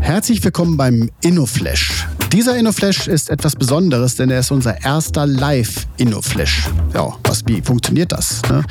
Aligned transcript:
Herzlich 0.00 0.42
willkommen 0.42 0.76
beim 0.76 1.10
InnoFlash. 1.22 2.06
Dieser 2.32 2.56
InnoFlash 2.56 3.08
ist 3.08 3.28
etwas 3.28 3.54
Besonderes, 3.56 4.16
denn 4.16 4.30
er 4.30 4.40
ist 4.40 4.50
unser 4.50 4.82
erster 4.82 5.26
Live-InnoFlash. 5.26 6.68
Ja, 6.94 7.14
was, 7.24 7.42
wie 7.46 7.60
funktioniert 7.60 8.12
das? 8.12 8.40
Ne? 8.48 8.62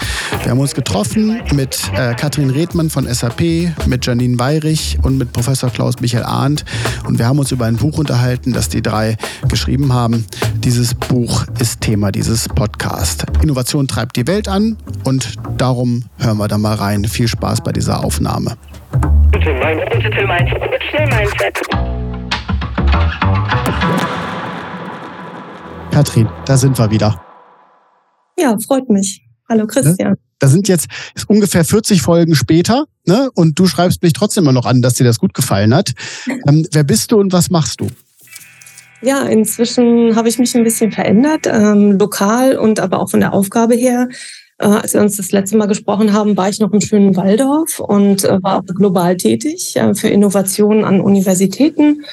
Wir 0.42 0.52
haben 0.52 0.60
uns 0.60 0.74
getroffen 0.74 1.42
mit 1.54 1.80
äh, 1.96 2.16
Katrin 2.16 2.50
Redmann 2.50 2.90
von 2.90 3.12
SAP, 3.12 3.42
mit 3.86 4.06
Janine 4.06 4.40
Weirich 4.40 4.98
und 5.04 5.18
mit 5.18 5.34
Professor 5.34 5.70
Klaus 5.70 6.00
Michael 6.00 6.24
Arndt. 6.24 6.66
Und 7.06 7.20
wir 7.20 7.28
haben 7.28 7.38
uns 7.38 7.52
über 7.52 7.66
ein 7.66 7.78
Buch 7.78 7.98
unterhalten, 8.00 8.54
das 8.54 8.70
die 8.70 8.82
drei 8.82 9.18
geschrieben 9.48 9.94
haben. 9.94 10.26
Dieses 10.56 10.96
Buch 10.96 11.46
ist 11.60 11.82
Thema 11.82 12.12
dieses 12.12 12.50
Podcast. 12.50 13.26
Innovation 13.44 13.88
treibt 13.88 14.16
die 14.16 14.26
Welt 14.26 14.48
an 14.48 14.78
und 15.04 15.36
darum 15.58 16.06
hören 16.18 16.38
wir 16.38 16.48
da 16.48 16.58
mal 16.58 16.76
rein. 16.76 17.06
Viel 17.06 17.28
Spaß 17.28 17.62
bei 17.62 17.72
dieser 17.72 18.04
Aufnahme. 18.04 18.58
Digital 19.34 20.28
Mindset. 20.28 21.62
Katrin, 25.92 26.30
da 26.46 26.58
sind 26.58 26.78
wir 26.78 26.92
wieder. 26.92 27.22
Ja, 28.38 28.56
freut 28.66 28.90
mich. 28.90 29.24
Hallo 29.50 29.62
ne? 29.62 29.68
Christian. 29.68 30.12
Ne? 30.12 30.18
Da 30.40 30.48
sind 30.48 30.68
jetzt 30.68 30.88
ungefähr 31.28 31.66
40 31.66 32.02
Folgen 32.02 32.36
später 32.36 32.86
ne? 33.06 33.30
und 33.34 33.58
du 33.58 33.66
schreibst 33.68 34.04
mich 34.04 34.14
trotzdem 34.14 34.44
immer 34.44 34.54
noch 34.54 34.66
an, 34.66 34.82
dass 34.82 34.94
dir 34.94 35.04
das 35.04 35.20
gut 35.20 35.34
gefallen 35.34 35.74
hat. 35.74 35.94
Ähm, 36.48 36.68
wer 36.72 36.84
bist 36.84 37.12
du 37.12 37.20
und 37.20 37.34
was 37.34 37.50
machst 37.50 37.82
du? 37.82 37.88
Ja, 39.02 39.24
inzwischen 39.24 40.16
habe 40.16 40.30
ich 40.30 40.40
mich 40.40 40.56
ein 40.56 40.64
bisschen 40.64 40.92
verändert, 40.92 41.48
ähm, 41.48 41.98
lokal 42.00 42.58
und 42.58 42.80
aber 42.80 43.00
auch 43.00 43.10
von 43.10 43.20
der 43.20 43.34
Aufgabe 43.34 43.76
her. 43.76 44.10
Äh, 44.60 44.66
als 44.66 44.94
wir 44.94 45.02
uns 45.02 45.18
das 45.18 45.32
letzte 45.32 45.58
Mal 45.58 45.68
gesprochen 45.68 46.14
haben, 46.14 46.36
war 46.36 46.50
ich 46.50 46.60
noch 46.60 46.72
im 46.72 46.82
schönen 46.82 47.16
Walldorf 47.16 47.80
und 47.80 48.24
äh, 48.24 48.42
war 48.42 48.64
global 48.64 49.16
tätig 49.18 49.76
äh, 49.76 49.94
für 49.94 50.10
Innovationen 50.10 50.84
an 50.84 51.02
Universitäten. 51.02 52.04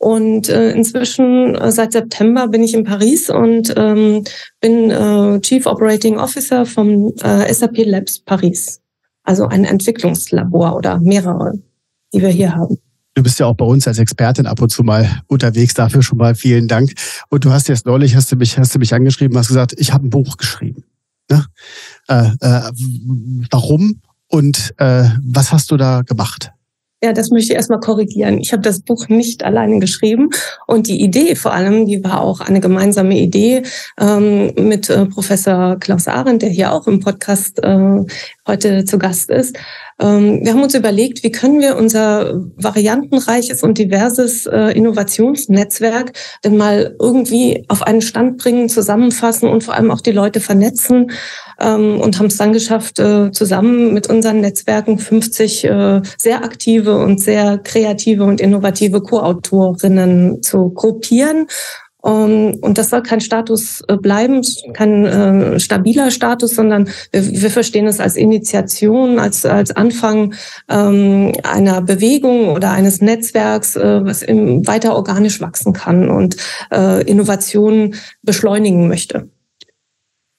Und 0.00 0.48
inzwischen 0.48 1.58
seit 1.72 1.90
September 1.90 2.46
bin 2.46 2.62
ich 2.62 2.72
in 2.72 2.84
Paris 2.84 3.30
und 3.30 3.74
ähm, 3.76 4.22
bin 4.60 5.42
Chief 5.42 5.66
Operating 5.66 6.18
Officer 6.18 6.66
vom 6.66 7.12
SAP 7.16 7.78
Labs 7.78 8.20
Paris. 8.20 8.80
Also 9.24 9.48
ein 9.48 9.64
Entwicklungslabor 9.64 10.76
oder 10.76 11.00
mehrere, 11.00 11.54
die 12.14 12.22
wir 12.22 12.28
hier 12.28 12.54
haben. 12.54 12.78
Du 13.16 13.24
bist 13.24 13.40
ja 13.40 13.46
auch 13.46 13.56
bei 13.56 13.64
uns 13.64 13.88
als 13.88 13.98
Expertin 13.98 14.46
ab 14.46 14.62
und 14.62 14.68
zu 14.68 14.84
mal 14.84 15.20
unterwegs. 15.26 15.74
Dafür 15.74 16.02
schon 16.02 16.18
mal 16.18 16.36
vielen 16.36 16.68
Dank. 16.68 16.92
Und 17.28 17.44
du 17.44 17.50
hast 17.50 17.66
jetzt 17.66 17.84
neulich, 17.84 18.14
hast 18.14 18.30
du 18.30 18.36
mich, 18.36 18.56
hast 18.56 18.72
du 18.76 18.78
mich 18.78 18.94
angeschrieben, 18.94 19.36
hast 19.36 19.48
gesagt, 19.48 19.74
ich 19.78 19.92
habe 19.92 20.06
ein 20.06 20.10
Buch 20.10 20.36
geschrieben. 20.36 20.84
Ne? 21.30 21.44
Äh, 22.08 22.30
äh, 22.40 22.70
warum 23.50 24.00
und 24.28 24.74
äh, 24.78 25.04
was 25.22 25.52
hast 25.52 25.70
du 25.70 25.76
da 25.76 26.02
gemacht? 26.02 26.52
Ja, 27.00 27.12
das 27.12 27.30
möchte 27.30 27.52
ich 27.52 27.56
erstmal 27.56 27.78
korrigieren. 27.78 28.38
Ich 28.38 28.52
habe 28.52 28.62
das 28.62 28.80
Buch 28.80 29.08
nicht 29.08 29.44
alleine 29.44 29.78
geschrieben 29.78 30.30
und 30.66 30.88
die 30.88 31.00
Idee 31.00 31.36
vor 31.36 31.52
allem, 31.52 31.86
die 31.86 32.02
war 32.02 32.20
auch 32.20 32.40
eine 32.40 32.58
gemeinsame 32.58 33.16
Idee 33.16 33.62
ähm, 34.00 34.52
mit 34.56 34.90
äh, 34.90 35.06
Professor 35.06 35.76
Klaus 35.78 36.08
Arendt, 36.08 36.42
der 36.42 36.48
hier 36.48 36.72
auch 36.72 36.88
im 36.88 36.98
Podcast 36.98 37.62
äh, 37.62 38.04
heute 38.48 38.84
zu 38.84 38.98
Gast 38.98 39.30
ist. 39.30 39.56
Ähm, 40.00 40.44
wir 40.44 40.52
haben 40.52 40.62
uns 40.62 40.74
überlegt, 40.74 41.22
wie 41.22 41.32
können 41.32 41.60
wir 41.60 41.76
unser 41.76 42.40
variantenreiches 42.56 43.62
und 43.62 43.78
diverses 43.78 44.46
äh, 44.46 44.72
Innovationsnetzwerk 44.72 46.12
denn 46.44 46.56
mal 46.56 46.96
irgendwie 47.00 47.64
auf 47.68 47.82
einen 47.82 48.00
Stand 48.00 48.38
bringen, 48.38 48.68
zusammenfassen 48.68 49.48
und 49.48 49.64
vor 49.64 49.74
allem 49.74 49.90
auch 49.90 50.00
die 50.00 50.12
Leute 50.12 50.40
vernetzen 50.40 51.10
ähm, 51.60 52.00
und 52.00 52.18
haben 52.18 52.26
es 52.26 52.36
dann 52.36 52.52
geschafft, 52.52 52.98
äh, 52.98 53.30
zusammen 53.32 53.92
mit 53.92 54.08
unseren 54.08 54.40
Netzwerken 54.40 54.98
50 54.98 55.64
äh, 55.64 56.02
sehr 56.16 56.44
aktive 56.44 56.96
und 56.98 57.20
sehr 57.20 57.58
kreative 57.58 58.24
und 58.24 58.40
innovative 58.40 59.00
Co-Autorinnen 59.00 60.42
zu 60.42 60.70
gruppieren 60.70 61.46
und 62.00 62.78
das 62.78 62.90
soll 62.90 63.02
kein 63.02 63.20
Status 63.20 63.82
äh, 63.88 63.96
bleiben, 63.96 64.40
kein 64.72 65.04
äh, 65.04 65.60
stabiler 65.60 66.12
Status, 66.12 66.54
sondern 66.54 66.88
wir, 67.10 67.42
wir, 67.42 67.50
verstehen 67.50 67.86
es 67.86 67.98
als 67.98 68.14
Initiation, 68.14 69.18
als, 69.18 69.44
als 69.44 69.72
Anfang 69.72 70.34
ähm, 70.68 71.32
einer 71.42 71.82
Bewegung 71.82 72.50
oder 72.50 72.70
eines 72.70 73.00
Netzwerks, 73.00 73.74
äh, 73.74 74.04
was 74.04 74.22
weiter 74.22 74.94
organisch 74.94 75.40
wachsen 75.40 75.72
kann 75.72 76.08
und 76.08 76.36
Innovationen 76.70 77.94
beschleunigen 78.22 78.88
möchte. 78.88 79.28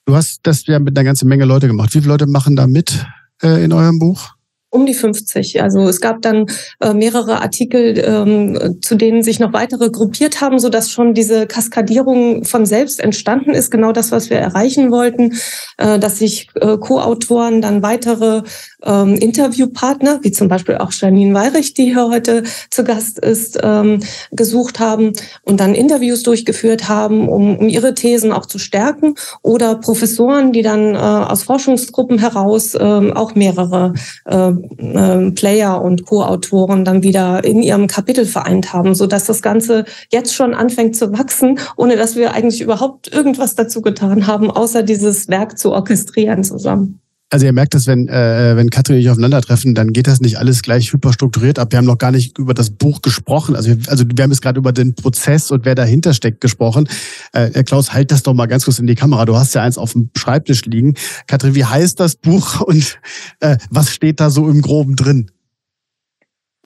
Du 0.06 0.16
hast 0.16 0.42
das 0.44 0.66
ja 0.68 0.80
mit 0.80 0.98
einer 0.98 1.04
ganzen 1.04 1.28
Menge 1.28 1.46
Leute 1.46 1.68
gemacht. 1.68 1.94
Wie 1.94 2.00
viele 2.00 2.12
Leute 2.12 2.28
machen 2.28 2.56
da 2.56 2.68
mit 2.68 3.06
in 3.42 3.74
eurem 3.74 4.00
Buch? 4.00 4.36
Um 4.72 4.86
die 4.86 4.94
50. 4.94 5.62
Also 5.64 5.88
es 5.88 6.00
gab 6.00 6.22
dann 6.22 6.46
äh, 6.80 6.94
mehrere 6.94 7.42
Artikel, 7.42 7.98
ähm, 8.06 8.78
zu 8.82 8.96
denen 8.96 9.24
sich 9.24 9.40
noch 9.40 9.52
weitere 9.52 9.90
gruppiert 9.90 10.42
haben, 10.42 10.60
so 10.60 10.70
dass 10.70 10.92
schon 10.92 11.14
diese 11.14 11.48
Kaskadierung 11.48 12.46
von 12.46 12.66
selbst 12.68 13.00
entstanden 13.00 13.52
ist. 13.52 13.72
Genau 13.72 13.92
das, 13.92 14.12
was 14.12 14.30
wir 14.30 14.38
erreichen 14.38 14.92
wollten, 14.92 15.34
äh, 15.78 15.98
dass 15.98 16.20
sich 16.20 16.50
äh, 16.56 16.78
Co-Autoren 16.78 17.62
dann 17.62 17.82
weitere 17.82 18.44
ähm, 18.84 19.16
Interviewpartner, 19.16 20.20
wie 20.22 20.32
zum 20.32 20.48
Beispiel 20.48 20.78
auch 20.78 20.92
Janine 20.92 21.34
Weirich, 21.34 21.74
die 21.74 21.86
hier 21.86 22.08
heute 22.08 22.44
zu 22.70 22.84
Gast 22.84 23.20
ist, 23.20 23.60
ähm, 23.62 24.00
gesucht 24.32 24.80
haben 24.80 25.14
und 25.44 25.60
dann 25.60 25.76
Interviews 25.76 26.24
durchgeführt 26.24 26.88
haben, 26.88 27.28
um, 27.30 27.58
um 27.58 27.70
ihre 27.70 27.94
Thesen 27.94 28.32
auch 28.32 28.46
zu 28.46 28.60
stärken 28.60 29.16
oder 29.42 29.76
Professoren, 29.76 30.52
die 30.52 30.62
dann 30.62 30.96
äh, 30.96 30.98
aus 30.98 31.44
Forschungsgruppen 31.44 32.20
heraus 32.20 32.76
äh, 32.76 32.80
auch 32.80 33.36
mehrere 33.36 33.94
äh, 34.26 34.50
äh, 34.50 35.32
Player 35.32 35.82
und 35.82 36.06
Co-Autoren 36.06 36.86
dann 36.86 37.04
wieder 37.04 37.44
in 37.44 37.62
ihrem 37.62 37.88
Kapitel 37.88 38.26
vereint 38.26 38.74
haben, 38.74 38.96
so 38.96 39.08
dass 39.08 39.26
das 39.26 39.42
Ganze 39.42 39.86
jetzt 40.12 40.34
schon 40.34 40.54
anfängt 40.54 40.96
zu 40.96 41.12
wachsen, 41.18 41.60
ohne 41.76 41.96
dass 41.96 42.16
wir 42.16 42.34
eigentlich 42.34 42.62
überhaupt 42.62 43.12
irgendwas 43.14 43.56
dazu 43.56 43.82
getan 43.82 44.28
haben, 44.28 44.50
außer 44.52 44.84
dieses 44.84 45.28
Werk 45.28 45.58
zu 45.58 45.72
orchestrieren 45.72 46.44
zusammen. 46.44 47.00
Also 47.32 47.46
ihr 47.46 47.54
merkt 47.54 47.76
das, 47.76 47.86
wenn, 47.86 48.08
äh, 48.08 48.56
wenn 48.56 48.72
Katrin 48.72 48.96
und 48.96 49.02
ich 49.02 49.10
aufeinandertreffen, 49.10 49.76
dann 49.76 49.94
geht 49.94 50.08
das 50.08 50.20
nicht 50.20 50.38
alles 50.40 50.64
gleich 50.64 50.92
hyperstrukturiert 50.92 51.60
ab. 51.60 51.72
Wir 51.72 51.78
haben 51.78 51.86
noch 51.86 52.00
gar 52.00 52.12
nicht 52.12 52.40
über 52.40 52.56
das 52.56 52.72
Buch 52.72 53.04
gesprochen. 53.04 53.56
Also, 53.56 53.76
also 53.88 54.04
wir 54.08 54.24
haben 54.24 54.32
jetzt 54.32 54.42
gerade 54.42 54.58
über 54.58 54.72
den 54.72 54.96
Prozess 54.96 55.52
und 55.52 55.64
wer 55.64 55.76
dahinter 55.76 56.14
steckt 56.14 56.42
gesprochen. 56.42 56.90
Äh, 57.32 57.64
Klaus, 57.64 57.94
halt 57.94 58.12
das 58.12 58.24
doch 58.24 58.34
mal 58.34 58.48
ganz 58.48 58.66
kurz 58.66 58.80
in 58.80 58.88
die 58.88 58.96
Kamera. 58.96 59.26
Du 59.26 59.38
hast 59.38 59.54
ja 59.54 59.62
eins 59.62 59.78
auf 59.78 59.94
dem 59.94 60.10
Schreibtisch 60.18 60.66
liegen. 60.66 60.96
Katrin, 61.28 61.54
wie 61.54 61.66
heißt 61.66 62.00
das 62.00 62.16
Buch 62.16 62.62
und 62.62 63.00
äh, 63.42 63.58
was 63.70 63.92
steht 63.92 64.20
da 64.20 64.32
so 64.32 64.50
im 64.50 64.62
Groben 64.62 64.96
drin? 64.96 65.30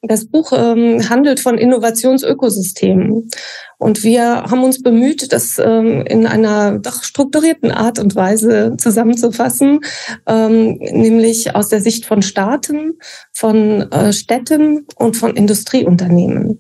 Das 0.06 0.26
Buch 0.26 0.52
ähm, 0.52 1.10
handelt 1.10 1.40
von 1.40 1.58
Innovationsökosystemen. 1.58 3.30
Und 3.78 4.04
wir 4.04 4.44
haben 4.44 4.64
uns 4.64 4.84
bemüht, 4.84 5.32
das 5.32 5.58
ähm, 5.60 6.06
in 6.06 6.28
einer 6.28 6.78
doch 6.80 7.04
strukturierten 7.04 7.72
Art 7.72 8.00
und 8.00 8.14
Weise 8.14 8.76
zusammenzufassen, 8.78 9.80
ähm, 10.28 10.78
nämlich 10.80 11.56
aus 11.56 11.70
der 11.70 11.80
Sicht 11.80 12.06
von 12.06 12.22
Staaten, 12.22 13.00
von 13.32 13.90
äh, 13.92 14.12
Städten 14.12 14.88
und 14.98 15.16
von 15.16 15.38
Industrieunternehmen. 15.38 16.60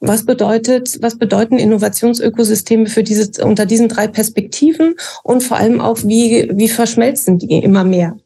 Was 0.00 0.26
bedeutet, 0.26 0.98
was 1.00 1.16
bedeuten 1.16 1.58
Innovationsökosysteme 1.58 2.86
für 2.86 3.02
diese, 3.02 3.42
unter 3.42 3.64
diesen 3.64 3.88
drei 3.88 4.06
Perspektiven 4.06 4.96
und 5.22 5.42
vor 5.42 5.56
allem 5.56 5.80
auch, 5.80 5.98
wie, 6.04 6.50
wie 6.52 6.68
verschmelzen 6.68 7.38
die 7.38 7.58
immer 7.58 7.84
mehr? 7.84 8.16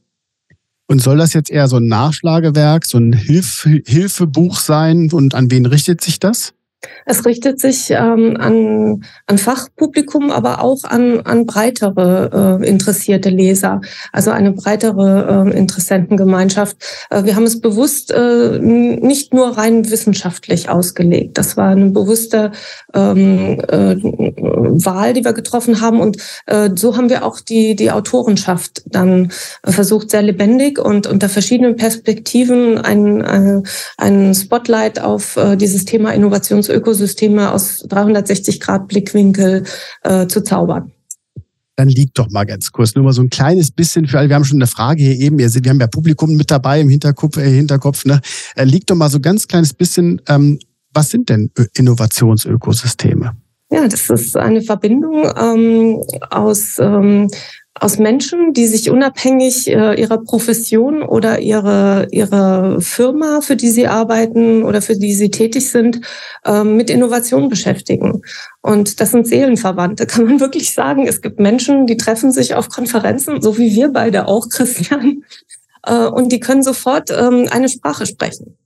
Und 0.88 1.00
soll 1.00 1.18
das 1.18 1.32
jetzt 1.32 1.50
eher 1.50 1.68
so 1.68 1.76
ein 1.76 1.88
Nachschlagewerk, 1.88 2.84
so 2.84 2.98
ein 2.98 3.12
Hilf 3.12 3.66
Hilfebuch 3.86 4.60
sein? 4.60 5.10
Und 5.12 5.34
an 5.34 5.50
wen 5.50 5.66
richtet 5.66 6.00
sich 6.00 6.20
das? 6.20 6.54
Es 7.04 7.24
richtet 7.24 7.60
sich 7.60 7.90
ähm, 7.90 8.36
an, 8.38 9.04
an 9.26 9.38
Fachpublikum, 9.38 10.30
aber 10.30 10.62
auch 10.62 10.84
an, 10.84 11.20
an 11.20 11.46
breitere 11.46 12.58
äh, 12.62 12.68
interessierte 12.68 13.30
Leser, 13.30 13.80
also 14.12 14.30
eine 14.30 14.52
breitere 14.52 15.46
äh, 15.46 15.56
Interessentengemeinschaft. 15.56 16.76
Äh, 17.10 17.24
wir 17.24 17.36
haben 17.36 17.44
es 17.44 17.60
bewusst 17.60 18.12
äh, 18.12 18.58
nicht 18.58 19.34
nur 19.34 19.56
rein 19.56 19.90
wissenschaftlich 19.90 20.68
ausgelegt. 20.68 21.38
Das 21.38 21.56
war 21.56 21.70
eine 21.70 21.90
bewusste 21.90 22.52
ähm, 22.94 23.60
äh, 23.68 23.96
Wahl, 23.96 25.12
die 25.12 25.24
wir 25.24 25.32
getroffen 25.32 25.80
haben. 25.80 26.00
Und 26.00 26.18
äh, 26.46 26.70
so 26.74 26.96
haben 26.96 27.10
wir 27.10 27.24
auch 27.24 27.40
die, 27.40 27.76
die 27.76 27.90
Autorenschaft 27.90 28.82
dann 28.86 29.30
versucht, 29.64 30.10
sehr 30.10 30.22
lebendig 30.22 30.78
und 30.78 31.06
unter 31.06 31.28
verschiedenen 31.28 31.76
Perspektiven 31.76 32.78
ein, 32.78 33.22
ein, 33.22 33.66
ein 33.96 34.34
Spotlight 34.34 35.00
auf 35.00 35.36
äh, 35.36 35.56
dieses 35.56 35.84
Thema 35.84 36.12
Innovations 36.12 36.68
Ökosysteme 36.76 37.52
aus 37.52 37.78
360 37.88 38.60
Grad 38.60 38.88
Blickwinkel 38.88 39.64
äh, 40.02 40.26
zu 40.26 40.42
zaubern. 40.42 40.92
Dann 41.76 41.88
liegt 41.88 42.18
doch 42.18 42.30
mal 42.30 42.44
ganz 42.44 42.72
kurz, 42.72 42.94
nur 42.94 43.04
mal 43.04 43.12
so 43.12 43.20
ein 43.20 43.28
kleines 43.28 43.70
bisschen 43.70 44.06
für 44.06 44.18
alle. 44.18 44.28
Wir 44.30 44.36
haben 44.36 44.44
schon 44.44 44.58
eine 44.58 44.66
Frage 44.66 45.02
hier 45.02 45.18
eben. 45.18 45.38
Wir 45.38 45.48
haben 45.48 45.80
ja 45.80 45.86
Publikum 45.86 46.34
mit 46.34 46.50
dabei 46.50 46.80
im 46.80 46.88
Hinterkopf. 46.88 47.36
Äh, 47.36 47.50
Hinterkopf 47.50 48.04
ne? 48.06 48.20
Äh, 48.54 48.64
liegt 48.64 48.90
doch 48.90 48.96
mal 48.96 49.10
so 49.10 49.20
ganz 49.20 49.46
kleines 49.46 49.74
bisschen. 49.74 50.22
Ähm, 50.28 50.58
was 50.94 51.10
sind 51.10 51.28
denn 51.28 51.50
Innovationsökosysteme? 51.74 53.36
Ja, 53.70 53.88
das 53.88 54.08
ist 54.08 54.36
eine 54.36 54.62
Verbindung 54.62 55.30
ähm, 55.36 56.02
aus 56.30 56.78
ähm, 56.78 57.28
aus 57.80 57.98
Menschen, 57.98 58.52
die 58.52 58.66
sich 58.66 58.90
unabhängig 58.90 59.68
äh, 59.68 60.00
ihrer 60.00 60.18
Profession 60.18 61.02
oder 61.02 61.40
ihre, 61.40 62.08
ihre 62.10 62.80
Firma, 62.80 63.40
für 63.42 63.56
die 63.56 63.68
sie 63.68 63.86
arbeiten 63.86 64.62
oder 64.62 64.80
für 64.80 64.96
die 64.96 65.12
sie 65.12 65.30
tätig 65.30 65.70
sind, 65.70 66.00
äh, 66.44 66.64
mit 66.64 66.88
Innovation 66.88 67.48
beschäftigen. 67.48 68.22
Und 68.62 69.00
das 69.00 69.10
sind 69.10 69.26
Seelenverwandte, 69.26 70.06
kann 70.06 70.24
man 70.24 70.40
wirklich 70.40 70.72
sagen. 70.72 71.06
Es 71.06 71.20
gibt 71.20 71.38
Menschen, 71.38 71.86
die 71.86 71.96
treffen 71.96 72.32
sich 72.32 72.54
auf 72.54 72.68
Konferenzen, 72.68 73.42
so 73.42 73.58
wie 73.58 73.74
wir 73.74 73.88
beide 73.92 74.26
auch, 74.26 74.48
Christian, 74.48 75.22
äh, 75.86 76.06
und 76.06 76.32
die 76.32 76.40
können 76.40 76.62
sofort 76.62 77.10
ähm, 77.10 77.46
eine 77.50 77.68
Sprache 77.68 78.06
sprechen. 78.06 78.56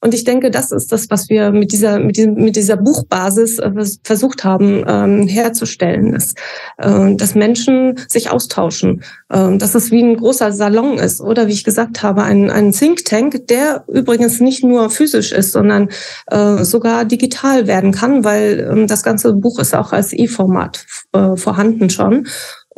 Und 0.00 0.14
ich 0.14 0.22
denke, 0.22 0.50
das 0.52 0.70
ist 0.70 0.92
das, 0.92 1.10
was 1.10 1.28
wir 1.28 1.50
mit 1.50 1.72
dieser, 1.72 1.98
mit 1.98 2.16
diesem, 2.16 2.34
mit 2.34 2.54
dieser 2.54 2.76
Buchbasis 2.76 3.58
äh, 3.58 3.72
versucht 4.04 4.44
haben 4.44 4.84
ähm, 4.86 5.26
herzustellen, 5.26 6.12
dass, 6.12 6.34
äh, 6.76 7.16
dass 7.16 7.34
Menschen 7.34 7.98
sich 8.06 8.30
austauschen, 8.30 9.02
äh, 9.28 9.56
dass 9.56 9.74
es 9.74 9.90
wie 9.90 10.02
ein 10.02 10.16
großer 10.16 10.52
Salon 10.52 10.98
ist 10.98 11.20
oder 11.20 11.48
wie 11.48 11.52
ich 11.52 11.64
gesagt 11.64 12.04
habe, 12.04 12.22
ein, 12.22 12.48
ein 12.48 12.70
Think 12.70 13.04
Tank, 13.06 13.48
der 13.48 13.84
übrigens 13.88 14.38
nicht 14.38 14.62
nur 14.62 14.88
physisch 14.90 15.32
ist, 15.32 15.50
sondern 15.50 15.88
äh, 16.28 16.62
sogar 16.62 17.04
digital 17.04 17.66
werden 17.66 17.90
kann, 17.90 18.22
weil 18.22 18.60
äh, 18.60 18.86
das 18.86 19.02
ganze 19.02 19.32
Buch 19.32 19.58
ist 19.58 19.74
auch 19.74 19.92
als 19.92 20.12
E-Format 20.12 20.86
äh, 21.12 21.36
vorhanden 21.36 21.90
schon. 21.90 22.28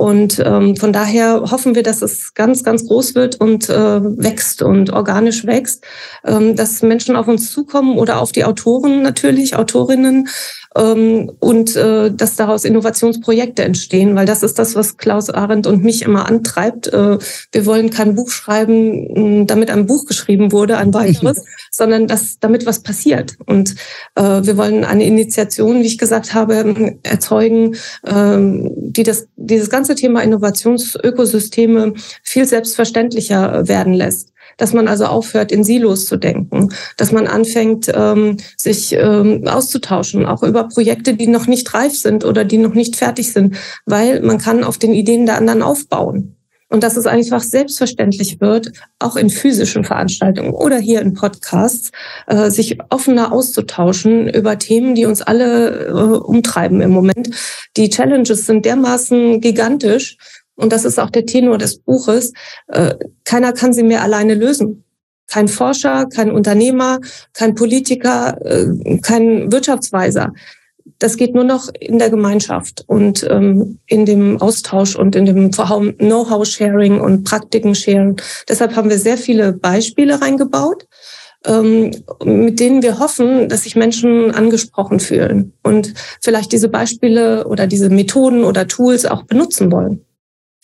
Und 0.00 0.42
ähm, 0.42 0.76
von 0.76 0.94
daher 0.94 1.42
hoffen 1.50 1.74
wir, 1.74 1.82
dass 1.82 2.00
es 2.00 2.32
ganz, 2.32 2.64
ganz 2.64 2.86
groß 2.86 3.14
wird 3.14 3.38
und 3.38 3.68
äh, 3.68 4.00
wächst 4.02 4.62
und 4.62 4.90
organisch 4.94 5.44
wächst, 5.44 5.84
ähm, 6.24 6.56
dass 6.56 6.80
Menschen 6.80 7.16
auf 7.16 7.28
uns 7.28 7.52
zukommen 7.52 7.98
oder 7.98 8.22
auf 8.22 8.32
die 8.32 8.46
Autoren 8.46 9.02
natürlich, 9.02 9.56
Autorinnen, 9.56 10.26
und 10.72 11.74
äh, 11.74 12.12
dass 12.12 12.36
daraus 12.36 12.64
Innovationsprojekte 12.64 13.64
entstehen, 13.64 14.14
weil 14.14 14.26
das 14.26 14.44
ist 14.44 14.56
das, 14.56 14.76
was 14.76 14.96
Klaus 14.98 15.28
Arendt 15.28 15.66
und 15.66 15.82
mich 15.82 16.02
immer 16.02 16.28
antreibt. 16.28 16.86
Äh, 16.86 17.18
wir 17.50 17.66
wollen 17.66 17.90
kein 17.90 18.14
Buch 18.14 18.30
schreiben, 18.30 19.48
damit 19.48 19.70
ein 19.70 19.86
Buch 19.86 20.06
geschrieben 20.06 20.52
wurde, 20.52 20.76
ein 20.76 20.94
weiteres, 20.94 21.44
sondern 21.72 22.06
dass 22.06 22.38
damit 22.38 22.66
was 22.66 22.84
passiert. 22.84 23.36
Und 23.46 23.74
äh, 24.14 24.22
wir 24.22 24.56
wollen 24.56 24.84
eine 24.84 25.04
Initiation, 25.04 25.82
wie 25.82 25.86
ich 25.86 25.98
gesagt 25.98 26.34
habe, 26.34 26.94
erzeugen, 27.02 27.74
äh, 28.04 28.38
die 28.38 29.02
das, 29.02 29.26
dieses 29.36 29.70
ganze 29.70 29.96
Thema 29.96 30.22
Innovationsökosysteme 30.22 31.94
viel 32.22 32.46
selbstverständlicher 32.46 33.66
werden 33.66 33.94
lässt 33.94 34.29
dass 34.60 34.74
man 34.74 34.88
also 34.88 35.06
aufhört, 35.06 35.50
in 35.50 35.64
Silos 35.64 36.04
zu 36.04 36.16
denken, 36.16 36.68
dass 36.96 37.12
man 37.12 37.26
anfängt, 37.26 37.90
ähm, 37.94 38.36
sich 38.56 38.92
ähm, 38.92 39.46
auszutauschen, 39.46 40.26
auch 40.26 40.42
über 40.42 40.64
Projekte, 40.64 41.14
die 41.14 41.26
noch 41.26 41.46
nicht 41.46 41.72
reif 41.72 41.96
sind 41.96 42.24
oder 42.24 42.44
die 42.44 42.58
noch 42.58 42.74
nicht 42.74 42.96
fertig 42.96 43.32
sind, 43.32 43.56
weil 43.86 44.20
man 44.20 44.38
kann 44.38 44.62
auf 44.62 44.76
den 44.76 44.92
Ideen 44.92 45.24
der 45.24 45.38
anderen 45.38 45.62
aufbauen. 45.62 46.36
Und 46.68 46.84
dass 46.84 46.96
es 46.96 47.06
einfach 47.06 47.42
selbstverständlich 47.42 48.40
wird, 48.40 48.70
auch 49.00 49.16
in 49.16 49.28
physischen 49.28 49.82
Veranstaltungen 49.82 50.52
oder 50.52 50.78
hier 50.78 51.00
in 51.00 51.14
Podcasts, 51.14 51.90
äh, 52.28 52.48
sich 52.50 52.78
offener 52.90 53.32
auszutauschen 53.32 54.28
über 54.28 54.56
Themen, 54.56 54.94
die 54.94 55.04
uns 55.04 55.20
alle 55.20 55.86
äh, 55.88 55.90
umtreiben 55.90 56.80
im 56.80 56.90
Moment. 56.90 57.30
Die 57.76 57.88
Challenges 57.88 58.46
sind 58.46 58.66
dermaßen 58.66 59.40
gigantisch, 59.40 60.16
und 60.60 60.72
das 60.72 60.84
ist 60.84 60.98
auch 60.98 61.10
der 61.10 61.26
Tenor 61.26 61.58
des 61.58 61.78
Buches, 61.78 62.32
äh, 62.68 62.94
keiner 63.24 63.52
kann 63.52 63.72
sie 63.72 63.82
mehr 63.82 64.02
alleine 64.02 64.34
lösen. 64.34 64.84
Kein 65.26 65.48
Forscher, 65.48 66.06
kein 66.06 66.32
Unternehmer, 66.32 66.98
kein 67.32 67.54
Politiker, 67.54 68.36
äh, 68.44 68.98
kein 68.98 69.52
Wirtschaftsweiser. 69.52 70.32
Das 70.98 71.16
geht 71.16 71.34
nur 71.34 71.44
noch 71.44 71.68
in 71.78 71.98
der 71.98 72.10
Gemeinschaft 72.10 72.84
und 72.86 73.26
ähm, 73.30 73.78
in 73.86 74.06
dem 74.06 74.40
Austausch 74.40 74.96
und 74.96 75.14
in 75.14 75.24
dem 75.24 75.50
Know-how-Sharing 75.50 77.00
und 77.00 77.24
Praktiken-Sharing. 77.24 78.20
Deshalb 78.48 78.76
haben 78.76 78.90
wir 78.90 78.98
sehr 78.98 79.16
viele 79.16 79.52
Beispiele 79.52 80.20
reingebaut, 80.20 80.86
ähm, 81.46 81.92
mit 82.24 82.60
denen 82.60 82.82
wir 82.82 82.98
hoffen, 82.98 83.48
dass 83.48 83.62
sich 83.62 83.76
Menschen 83.76 84.30
angesprochen 84.32 85.00
fühlen 85.00 85.54
und 85.62 85.94
vielleicht 86.20 86.52
diese 86.52 86.68
Beispiele 86.68 87.46
oder 87.46 87.66
diese 87.66 87.88
Methoden 87.88 88.44
oder 88.44 88.66
Tools 88.66 89.06
auch 89.06 89.22
benutzen 89.22 89.72
wollen. 89.72 90.04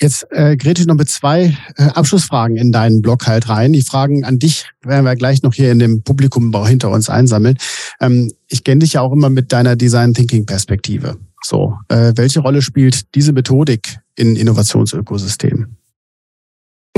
Jetzt 0.00 0.26
äh, 0.30 0.56
gerät 0.56 0.78
ich 0.78 0.86
noch 0.86 0.94
mit 0.94 1.08
zwei 1.08 1.56
äh, 1.76 1.84
Abschlussfragen 1.84 2.56
in 2.56 2.70
deinen 2.70 3.00
Blog 3.00 3.26
halt 3.26 3.48
rein. 3.48 3.72
Die 3.72 3.82
Fragen 3.82 4.24
an 4.24 4.38
dich 4.38 4.66
werden 4.82 5.06
wir 5.06 5.16
gleich 5.16 5.42
noch 5.42 5.54
hier 5.54 5.72
in 5.72 5.78
dem 5.78 6.02
Publikumbau 6.02 6.66
hinter 6.66 6.90
uns 6.90 7.08
einsammeln. 7.08 7.56
Ähm, 8.00 8.30
ich 8.48 8.62
kenne 8.62 8.80
dich 8.80 8.94
ja 8.94 9.00
auch 9.00 9.12
immer 9.12 9.30
mit 9.30 9.52
deiner 9.52 9.74
Design 9.74 10.12
Thinking 10.12 10.44
Perspektive. 10.44 11.16
So, 11.42 11.78
äh, 11.88 12.12
welche 12.16 12.40
Rolle 12.40 12.60
spielt 12.60 13.14
diese 13.14 13.32
Methodik 13.32 13.98
in 14.16 14.36
Innovationsökosystemen? 14.36 15.76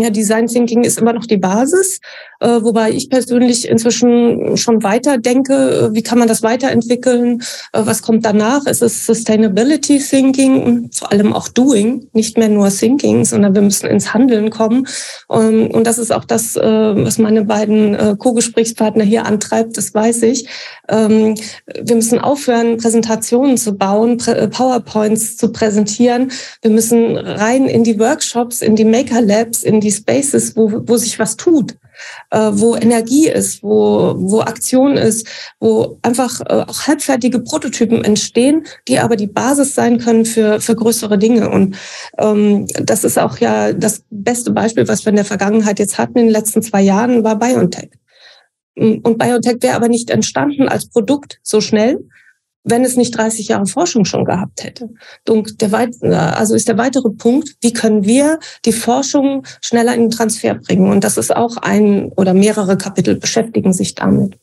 Ja, 0.00 0.10
Design 0.10 0.46
Thinking 0.46 0.84
ist 0.84 0.98
immer 0.98 1.12
noch 1.12 1.26
die 1.26 1.38
Basis, 1.38 1.98
äh, 2.38 2.62
wobei 2.62 2.92
ich 2.92 3.10
persönlich 3.10 3.66
inzwischen 3.66 4.56
schon 4.56 4.84
weiter 4.84 5.18
denke, 5.18 5.54
äh, 5.90 5.94
wie 5.94 6.02
kann 6.02 6.20
man 6.20 6.28
das 6.28 6.42
weiterentwickeln, 6.44 7.42
äh, 7.72 7.80
was 7.84 8.02
kommt 8.02 8.24
danach? 8.24 8.62
Es 8.66 8.80
ist 8.80 9.06
Sustainability 9.06 9.98
Thinking 9.98 10.62
und 10.62 10.94
vor 10.94 11.10
allem 11.10 11.32
auch 11.32 11.48
Doing, 11.48 12.06
nicht 12.12 12.38
mehr 12.38 12.48
nur 12.48 12.68
Thinking, 12.68 13.24
sondern 13.24 13.56
wir 13.56 13.62
müssen 13.62 13.86
ins 13.86 14.14
Handeln 14.14 14.50
kommen. 14.50 14.86
Ähm, 15.32 15.68
und 15.72 15.84
das 15.84 15.98
ist 15.98 16.12
auch 16.12 16.24
das, 16.24 16.54
äh, 16.54 16.62
was 16.62 17.18
meine 17.18 17.44
beiden 17.44 17.94
äh, 17.94 18.14
Co-Gesprächspartner 18.16 19.02
hier 19.02 19.26
antreibt, 19.26 19.76
das 19.76 19.92
weiß 19.92 20.22
ich. 20.22 20.48
Ähm, 20.88 21.34
wir 21.66 21.96
müssen 21.96 22.20
aufhören, 22.20 22.76
Präsentationen 22.76 23.56
zu 23.56 23.76
bauen, 23.76 24.16
Prä 24.16 24.32
äh, 24.32 24.46
PowerPoints 24.46 25.36
zu 25.36 25.50
präsentieren. 25.50 26.30
Wir 26.62 26.70
müssen 26.70 27.16
rein 27.16 27.66
in 27.66 27.82
die 27.82 27.98
Workshops, 27.98 28.62
in 28.62 28.76
die 28.76 28.84
Maker 28.84 29.20
Labs, 29.20 29.64
in 29.64 29.80
die 29.80 29.87
die 29.88 29.92
Spaces, 29.92 30.54
wo, 30.54 30.82
wo 30.86 30.96
sich 30.98 31.18
was 31.18 31.36
tut, 31.36 31.76
äh, 32.30 32.50
wo 32.52 32.76
Energie 32.76 33.28
ist, 33.28 33.62
wo, 33.62 34.14
wo 34.18 34.40
Aktion 34.40 34.96
ist, 34.96 35.26
wo 35.60 35.98
einfach 36.02 36.40
äh, 36.42 36.64
auch 36.66 36.86
halbfertige 36.86 37.40
Prototypen 37.40 38.04
entstehen, 38.04 38.66
die 38.86 38.98
aber 38.98 39.16
die 39.16 39.26
Basis 39.26 39.74
sein 39.74 39.98
können 39.98 40.26
für, 40.26 40.60
für 40.60 40.76
größere 40.76 41.16
Dinge. 41.18 41.48
Und 41.48 41.76
ähm, 42.18 42.66
das 42.82 43.04
ist 43.04 43.18
auch 43.18 43.38
ja 43.38 43.72
das 43.72 44.02
beste 44.10 44.50
Beispiel, 44.50 44.86
was 44.88 45.04
wir 45.06 45.10
in 45.10 45.16
der 45.16 45.24
Vergangenheit 45.24 45.78
jetzt 45.78 45.96
hatten, 45.96 46.18
in 46.18 46.26
den 46.26 46.32
letzten 46.32 46.62
zwei 46.62 46.82
Jahren, 46.82 47.24
war 47.24 47.38
BioNTech. 47.38 47.90
Und 48.76 49.18
BioNTech 49.18 49.56
wäre 49.60 49.74
aber 49.74 49.88
nicht 49.88 50.10
entstanden 50.10 50.68
als 50.68 50.88
Produkt 50.88 51.40
so 51.42 51.60
schnell, 51.60 51.98
wenn 52.70 52.84
es 52.84 52.96
nicht 52.96 53.16
30 53.16 53.48
Jahre 53.48 53.66
Forschung 53.66 54.04
schon 54.04 54.24
gehabt 54.24 54.64
hätte. 54.64 54.90
Und 55.28 55.60
der 55.60 55.72
weit, 55.72 56.02
also 56.02 56.54
ist 56.54 56.68
der 56.68 56.78
weitere 56.78 57.10
Punkt, 57.10 57.56
wie 57.60 57.72
können 57.72 58.04
wir 58.04 58.38
die 58.64 58.72
Forschung 58.72 59.44
schneller 59.60 59.94
in 59.94 60.02
den 60.02 60.10
Transfer 60.10 60.54
bringen? 60.54 60.90
Und 60.90 61.04
das 61.04 61.16
ist 61.16 61.34
auch 61.34 61.56
ein 61.58 62.10
oder 62.16 62.34
mehrere 62.34 62.76
Kapitel 62.76 63.16
beschäftigen 63.16 63.72
sich 63.72 63.94
damit. 63.94 64.38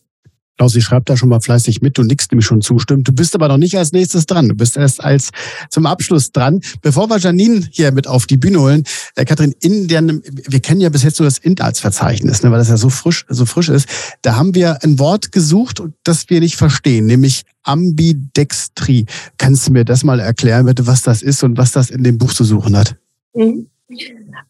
Klausi 0.58 0.82
schreibt 0.82 1.10
da 1.10 1.18
schon 1.18 1.30
mal 1.30 1.42
fleißig 1.42 1.82
mit, 1.82 1.98
du 1.98 2.04
nickst 2.04 2.32
nämlich 2.32 2.46
schon 2.46 2.62
zustimmt. 2.62 3.08
Du 3.08 3.12
bist 3.12 3.36
aber 3.36 3.48
noch 3.48 3.58
nicht 3.58 3.78
als 3.78 3.92
nächstes 3.92 4.26
dran. 4.26 4.50
Du 4.50 4.56
bist 4.56 4.78
erst 4.78 5.04
als 5.04 5.32
zum 5.70 5.86
Abschluss 5.86 6.32
dran. 6.32 6.62
Bevor 6.82 7.10
wir 7.10 7.18
Janine 7.18 7.68
hier 7.72 7.92
mit 7.92 8.08
auf 8.08 8.26
die 8.26 8.38
Bühne 8.38 8.60
holen, 8.62 8.84
äh, 9.16 9.26
Katrin, 9.26 9.54
in 9.60 9.88
der, 9.88 10.02
wir 10.04 10.60
kennen 10.62 10.82
ja 10.82 10.90
bis 10.90 11.04
jetzt 11.04 11.20
nur 11.20 11.28
das 11.28 11.40
Inhaltsverzeichnis, 11.40 12.44
ne, 12.44 12.52
weil 12.52 12.60
das 12.60 12.70
ja 12.70 12.78
so 12.78 12.90
frisch, 12.90 13.26
so 13.28 13.46
frisch 13.46 13.70
ist. 13.70 13.88
Da 14.22 14.36
haben 14.36 14.56
wir 14.56 14.84
ein 14.84 14.98
Wort 15.00 15.32
gesucht, 15.32 15.82
das 16.04 16.30
wir 16.30 16.40
nicht 16.40 16.56
verstehen, 16.56 17.06
nämlich 17.06 17.44
Ambidextrie. 17.64 19.06
Kannst 19.38 19.68
du 19.68 19.72
mir 19.72 19.84
das 19.84 20.04
mal 20.04 20.20
erklären, 20.20 20.66
bitte, 20.66 20.88
was 20.88 21.02
das 21.02 21.22
ist 21.22 21.44
und 21.44 21.58
was 21.58 21.72
das 21.72 21.90
in 21.90 22.04
dem 22.04 22.18
Buch 22.18 22.34
zu 22.34 22.44
suchen 22.44 22.78
hat? 22.78 22.96
Mhm. 23.34 23.68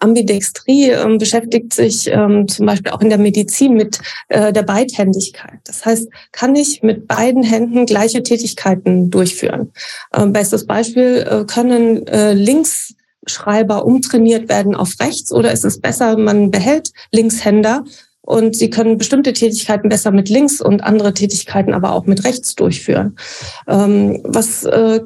Ambidextrie 0.05 0.91
ähm, 0.91 1.17
beschäftigt 1.17 1.73
sich 1.73 2.07
ähm, 2.07 2.47
zum 2.47 2.67
Beispiel 2.67 2.91
auch 2.91 3.01
in 3.01 3.09
der 3.09 3.17
Medizin 3.17 3.73
mit 3.73 3.99
äh, 4.29 4.53
der 4.53 4.61
Beidhändigkeit. 4.61 5.59
Das 5.65 5.83
heißt, 5.85 6.07
kann 6.31 6.55
ich 6.55 6.83
mit 6.83 7.07
beiden 7.07 7.43
Händen 7.43 7.85
gleiche 7.85 8.21
Tätigkeiten 8.21 9.09
durchführen? 9.09 9.71
Ähm, 10.13 10.31
bestes 10.31 10.65
Beispiel, 10.65 11.25
äh, 11.27 11.45
können 11.45 12.05
äh, 12.07 12.33
Linksschreiber 12.33 13.85
umtrainiert 13.85 14.47
werden 14.47 14.75
auf 14.75 14.93
rechts 14.99 15.31
oder 15.31 15.51
ist 15.51 15.65
es 15.65 15.81
besser, 15.81 16.17
man 16.17 16.51
behält 16.51 16.91
Linkshänder 17.11 17.83
und 18.25 18.55
sie 18.55 18.69
können 18.69 18.97
bestimmte 18.97 19.33
Tätigkeiten 19.33 19.87
besser 19.87 20.11
mit 20.11 20.29
links 20.29 20.59
und 20.59 20.83
andere 20.83 21.13
Tätigkeiten 21.13 21.73
aber 21.73 21.93
auch 21.93 22.05
mit 22.05 22.23
rechts 22.23 22.55
durchführen. 22.55 23.15
Ähm, 23.67 24.19
was 24.23 24.63
äh, 24.65 25.01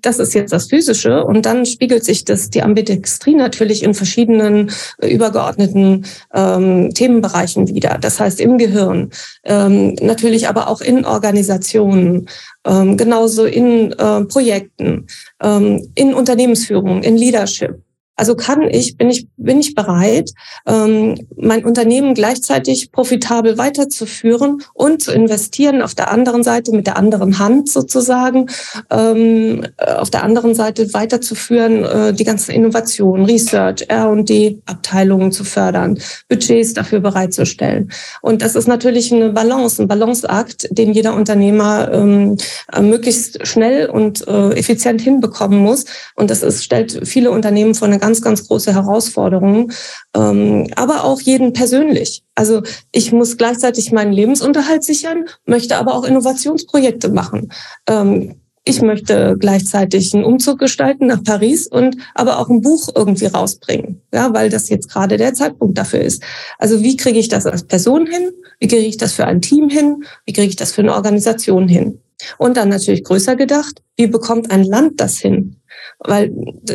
das 0.00 0.18
ist 0.18 0.34
jetzt 0.34 0.52
das 0.52 0.66
Physische 0.66 1.24
und 1.24 1.46
dann 1.46 1.64
spiegelt 1.64 2.04
sich 2.04 2.24
das 2.24 2.50
die 2.50 2.62
Ambidextrie 2.62 3.34
natürlich 3.34 3.84
in 3.84 3.94
verschiedenen 3.94 4.70
äh, 5.00 5.08
übergeordneten 5.08 6.04
ähm, 6.34 6.92
Themenbereichen 6.92 7.68
wieder. 7.68 7.98
Das 8.00 8.18
heißt 8.18 8.40
im 8.40 8.58
Gehirn, 8.58 9.10
ähm, 9.44 9.94
natürlich 10.00 10.48
aber 10.48 10.68
auch 10.68 10.80
in 10.80 11.04
Organisationen, 11.04 12.28
ähm, 12.66 12.96
genauso 12.96 13.44
in 13.44 13.92
äh, 13.92 14.24
Projekten, 14.24 15.06
ähm, 15.40 15.88
in 15.94 16.12
Unternehmensführung, 16.12 17.02
in 17.02 17.16
Leadership. 17.16 17.80
Also 18.22 18.36
kann 18.36 18.62
ich, 18.70 18.96
bin 18.96 19.10
ich, 19.10 19.26
bin 19.36 19.58
ich 19.58 19.74
bereit, 19.74 20.30
ähm, 20.64 21.16
mein 21.36 21.64
Unternehmen 21.64 22.14
gleichzeitig 22.14 22.92
profitabel 22.92 23.58
weiterzuführen 23.58 24.62
und 24.74 25.02
zu 25.02 25.10
investieren 25.10 25.82
auf 25.82 25.96
der 25.96 26.12
anderen 26.12 26.44
Seite 26.44 26.70
mit 26.70 26.86
der 26.86 26.96
anderen 26.96 27.40
Hand 27.40 27.68
sozusagen, 27.68 28.46
ähm, 28.92 29.66
auf 29.76 30.10
der 30.10 30.22
anderen 30.22 30.54
Seite 30.54 30.94
weiterzuführen, 30.94 31.84
äh, 31.84 32.14
die 32.14 32.22
ganzen 32.22 32.52
Innovationen, 32.52 33.26
Research, 33.26 33.86
R&D-Abteilungen 33.88 35.32
zu 35.32 35.42
fördern, 35.42 35.98
Budgets 36.28 36.74
dafür 36.74 37.00
bereitzustellen. 37.00 37.90
Und 38.20 38.40
das 38.40 38.54
ist 38.54 38.68
natürlich 38.68 39.12
eine 39.12 39.30
Balance, 39.30 39.82
ein 39.82 39.88
Balanceakt, 39.88 40.68
den 40.70 40.92
jeder 40.92 41.16
Unternehmer 41.16 41.90
ähm, 41.92 42.36
äh, 42.72 42.82
möglichst 42.82 43.44
schnell 43.44 43.90
und 43.90 44.24
äh, 44.28 44.50
effizient 44.50 45.00
hinbekommen 45.00 45.58
muss. 45.58 45.86
Und 46.14 46.30
das 46.30 46.44
ist, 46.44 46.62
stellt 46.62 47.00
viele 47.02 47.32
Unternehmen 47.32 47.74
vor 47.74 47.88
eine 47.88 47.98
ganz, 47.98 48.11
ganz 48.20 48.46
große 48.46 48.74
Herausforderung, 48.74 49.72
ähm, 50.14 50.66
aber 50.76 51.04
auch 51.04 51.20
jeden 51.20 51.52
persönlich. 51.52 52.22
Also 52.34 52.62
ich 52.90 53.12
muss 53.12 53.38
gleichzeitig 53.38 53.92
meinen 53.92 54.12
Lebensunterhalt 54.12 54.84
sichern, 54.84 55.26
möchte 55.46 55.76
aber 55.76 55.94
auch 55.94 56.04
Innovationsprojekte 56.04 57.08
machen. 57.08 57.52
Ähm, 57.88 58.34
ich 58.64 58.80
möchte 58.80 59.36
gleichzeitig 59.38 60.14
einen 60.14 60.24
Umzug 60.24 60.58
gestalten 60.60 61.06
nach 61.06 61.24
Paris 61.24 61.66
und 61.66 61.96
aber 62.14 62.38
auch 62.38 62.48
ein 62.48 62.60
Buch 62.60 62.88
irgendwie 62.94 63.26
rausbringen, 63.26 64.02
ja, 64.14 64.32
weil 64.32 64.50
das 64.50 64.68
jetzt 64.68 64.88
gerade 64.88 65.16
der 65.16 65.34
Zeitpunkt 65.34 65.76
dafür 65.78 66.00
ist. 66.00 66.22
Also 66.58 66.80
wie 66.82 66.96
kriege 66.96 67.18
ich 67.18 67.28
das 67.28 67.46
als 67.46 67.64
Person 67.64 68.06
hin? 68.06 68.30
Wie 68.60 68.68
kriege 68.68 68.86
ich 68.86 68.98
das 68.98 69.14
für 69.14 69.26
ein 69.26 69.40
Team 69.40 69.68
hin? 69.68 70.04
Wie 70.26 70.32
kriege 70.32 70.48
ich 70.48 70.56
das 70.56 70.72
für 70.72 70.82
eine 70.82 70.94
Organisation 70.94 71.66
hin? 71.66 71.98
Und 72.38 72.56
dann 72.56 72.68
natürlich 72.68 73.04
größer 73.04 73.36
gedacht, 73.36 73.82
wie 73.96 74.06
bekommt 74.06 74.50
ein 74.50 74.64
Land 74.64 75.00
das 75.00 75.18
hin? 75.18 75.56
Weil 75.98 76.32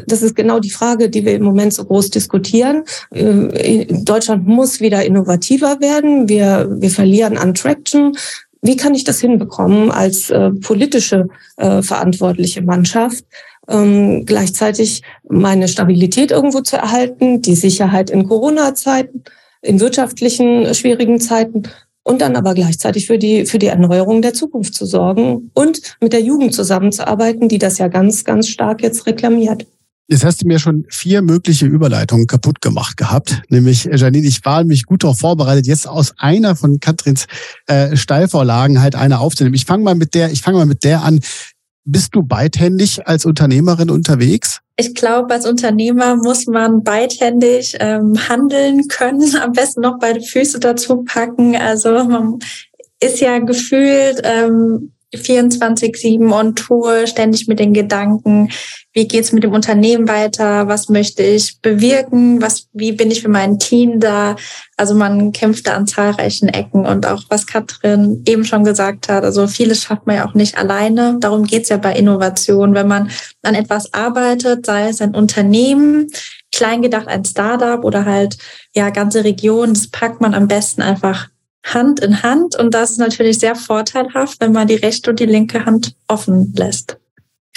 das 0.07 0.21
ist 0.21 0.35
genau 0.35 0.59
die 0.59 0.69
Frage, 0.69 1.09
die 1.09 1.25
wir 1.25 1.35
im 1.35 1.43
Moment 1.43 1.73
so 1.73 1.83
groß 1.83 2.09
diskutieren. 2.09 2.83
Äh, 3.11 3.85
Deutschland 3.85 4.47
muss 4.47 4.79
wieder 4.79 5.03
innovativer 5.05 5.79
werden. 5.81 6.29
Wir, 6.29 6.67
wir 6.69 6.89
verlieren 6.89 7.37
an 7.37 7.53
Traction 7.53 8.15
wie 8.61 8.75
kann 8.75 8.95
ich 8.95 9.03
das 9.03 9.19
hinbekommen 9.19 9.91
als 9.91 10.29
äh, 10.29 10.51
politische 10.51 11.27
äh, 11.57 11.81
verantwortliche 11.81 12.61
Mannschaft, 12.61 13.23
ähm, 13.67 14.25
gleichzeitig 14.25 15.03
meine 15.29 15.67
Stabilität 15.67 16.31
irgendwo 16.31 16.61
zu 16.61 16.77
erhalten, 16.77 17.41
die 17.41 17.55
Sicherheit 17.55 18.09
in 18.09 18.27
Corona-Zeiten, 18.27 19.23
in 19.61 19.79
wirtschaftlichen 19.79 20.65
äh, 20.65 20.73
schwierigen 20.73 21.19
Zeiten 21.19 21.63
und 22.07 22.21
dann 22.21 22.37
aber 22.37 22.53
gleichzeitig 22.53 23.05
für 23.05 23.17
die, 23.17 23.45
für 23.45 23.59
die 23.59 23.67
Erneuerung 23.67 24.21
der 24.21 24.33
Zukunft 24.33 24.73
zu 24.73 24.85
sorgen 24.85 25.51
und 25.53 25.81
mit 25.99 26.13
der 26.13 26.21
Jugend 26.21 26.53
zusammenzuarbeiten, 26.53 27.49
die 27.49 27.57
das 27.57 27.79
ja 27.79 27.89
ganz, 27.89 28.23
ganz 28.23 28.47
stark 28.47 28.81
jetzt 28.81 29.05
reklamiert. 29.07 29.67
Jetzt 30.07 30.23
hast 30.23 30.41
du 30.41 30.47
mir 30.47 30.57
schon 30.57 30.85
vier 30.89 31.21
mögliche 31.21 31.65
Überleitungen 31.65 32.25
kaputt 32.25 32.61
gemacht 32.61 32.95
gehabt. 32.95 33.41
Nämlich, 33.49 33.91
äh, 33.91 33.97
Janine, 33.97 34.25
ich 34.25 34.45
war 34.45 34.63
mich 34.63 34.85
gut 34.85 35.03
darauf 35.03 35.19
vorbereitet, 35.19 35.67
jetzt 35.67 35.85
aus 35.85 36.13
einer 36.17 36.55
von 36.55 36.79
Katrins 36.79 37.25
äh, 37.65 37.97
Steilvorlagen 37.97 38.81
halt 38.81 38.95
eine 38.95 39.19
aufzunehmen. 39.19 39.55
Ich 39.55 39.65
fange 39.65 39.83
mal 39.83 39.95
mit 39.95 40.13
der, 40.13 40.31
ich 40.31 40.41
fange 40.41 40.59
mal 40.59 40.65
mit 40.65 40.85
der 40.85 41.03
an. 41.03 41.19
Bist 41.89 42.13
du 42.15 42.21
beidhändig 42.21 43.07
als 43.07 43.25
Unternehmerin 43.25 43.89
unterwegs? 43.89 44.59
Ich 44.75 44.93
glaube, 44.93 45.33
als 45.33 45.45
Unternehmer 45.45 46.17
muss 46.17 46.45
man 46.45 46.83
beidhändig 46.83 47.77
ähm, 47.79 48.17
handeln 48.27 48.89
können, 48.89 49.37
am 49.37 49.53
besten 49.53 49.81
noch 49.81 49.97
beide 49.97 50.19
Füße 50.19 50.59
dazu 50.59 51.05
packen. 51.05 51.55
Also 51.55 51.91
man 52.03 52.39
ist 52.99 53.21
ja 53.21 53.39
gefühlt 53.39 54.19
ähm, 54.23 54.91
24-7 55.15 56.31
on 56.31 56.55
Tour, 56.55 57.07
ständig 57.07 57.47
mit 57.47 57.59
den 57.59 57.73
Gedanken, 57.73 58.49
wie 58.93 59.07
geht's 59.07 59.31
mit 59.31 59.43
dem 59.43 59.53
Unternehmen 59.53 60.07
weiter, 60.07 60.67
was 60.67 60.89
möchte 60.89 61.23
ich 61.23 61.61
bewirken, 61.61 62.41
was, 62.41 62.67
wie 62.73 62.91
bin 62.91 63.11
ich 63.11 63.21
für 63.21 63.29
mein 63.29 63.59
Team 63.59 63.99
da. 63.99 64.35
Also 64.75 64.95
man 64.95 65.31
kämpft 65.31 65.67
da 65.67 65.75
an 65.75 65.87
zahlreichen 65.87 66.49
Ecken 66.49 66.85
und 66.85 67.05
auch 67.05 67.23
was 67.29 67.45
Katrin 67.45 68.23
eben 68.25 68.43
schon 68.43 68.63
gesagt 68.63 69.07
hat, 69.07 69.23
also 69.23 69.47
vieles 69.47 69.83
schafft 69.83 70.07
man 70.07 70.17
ja 70.17 70.27
auch 70.27 70.33
nicht 70.33 70.57
alleine. 70.57 71.17
Darum 71.19 71.45
geht's 71.45 71.69
ja 71.69 71.77
bei 71.77 71.93
Innovation. 71.93 72.73
Wenn 72.73 72.87
man 72.87 73.09
an 73.43 73.55
etwas 73.55 73.93
arbeitet, 73.93 74.65
sei 74.65 74.89
es 74.89 75.01
ein 75.01 75.15
Unternehmen, 75.15 76.07
klein 76.51 76.81
gedacht 76.81 77.07
ein 77.07 77.23
Startup 77.23 77.83
oder 77.85 78.05
halt 78.05 78.37
ja 78.75 78.89
ganze 78.89 79.23
Region, 79.23 79.73
das 79.73 79.87
packt 79.87 80.21
man 80.21 80.33
am 80.33 80.47
besten 80.47 80.81
einfach 80.81 81.29
Hand 81.73 81.99
in 81.99 82.23
Hand. 82.23 82.55
Und 82.55 82.73
das 82.73 82.91
ist 82.91 82.97
natürlich 82.97 83.39
sehr 83.39 83.55
vorteilhaft, 83.55 84.39
wenn 84.39 84.51
man 84.51 84.67
die 84.67 84.75
rechte 84.75 85.09
und 85.09 85.19
die 85.19 85.25
linke 85.25 85.65
Hand 85.65 85.95
offen 86.07 86.53
lässt. 86.55 86.97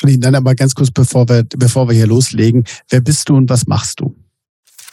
Janine, 0.01 0.21
dann 0.21 0.35
aber 0.35 0.55
ganz 0.55 0.75
kurz, 0.75 0.91
bevor 0.91 1.29
wir, 1.29 1.45
bevor 1.57 1.89
wir 1.89 1.95
hier 1.95 2.07
loslegen. 2.07 2.65
Wer 2.89 3.01
bist 3.01 3.29
du 3.29 3.37
und 3.37 3.51
was 3.51 3.67
machst 3.67 4.01
du? 4.01 4.15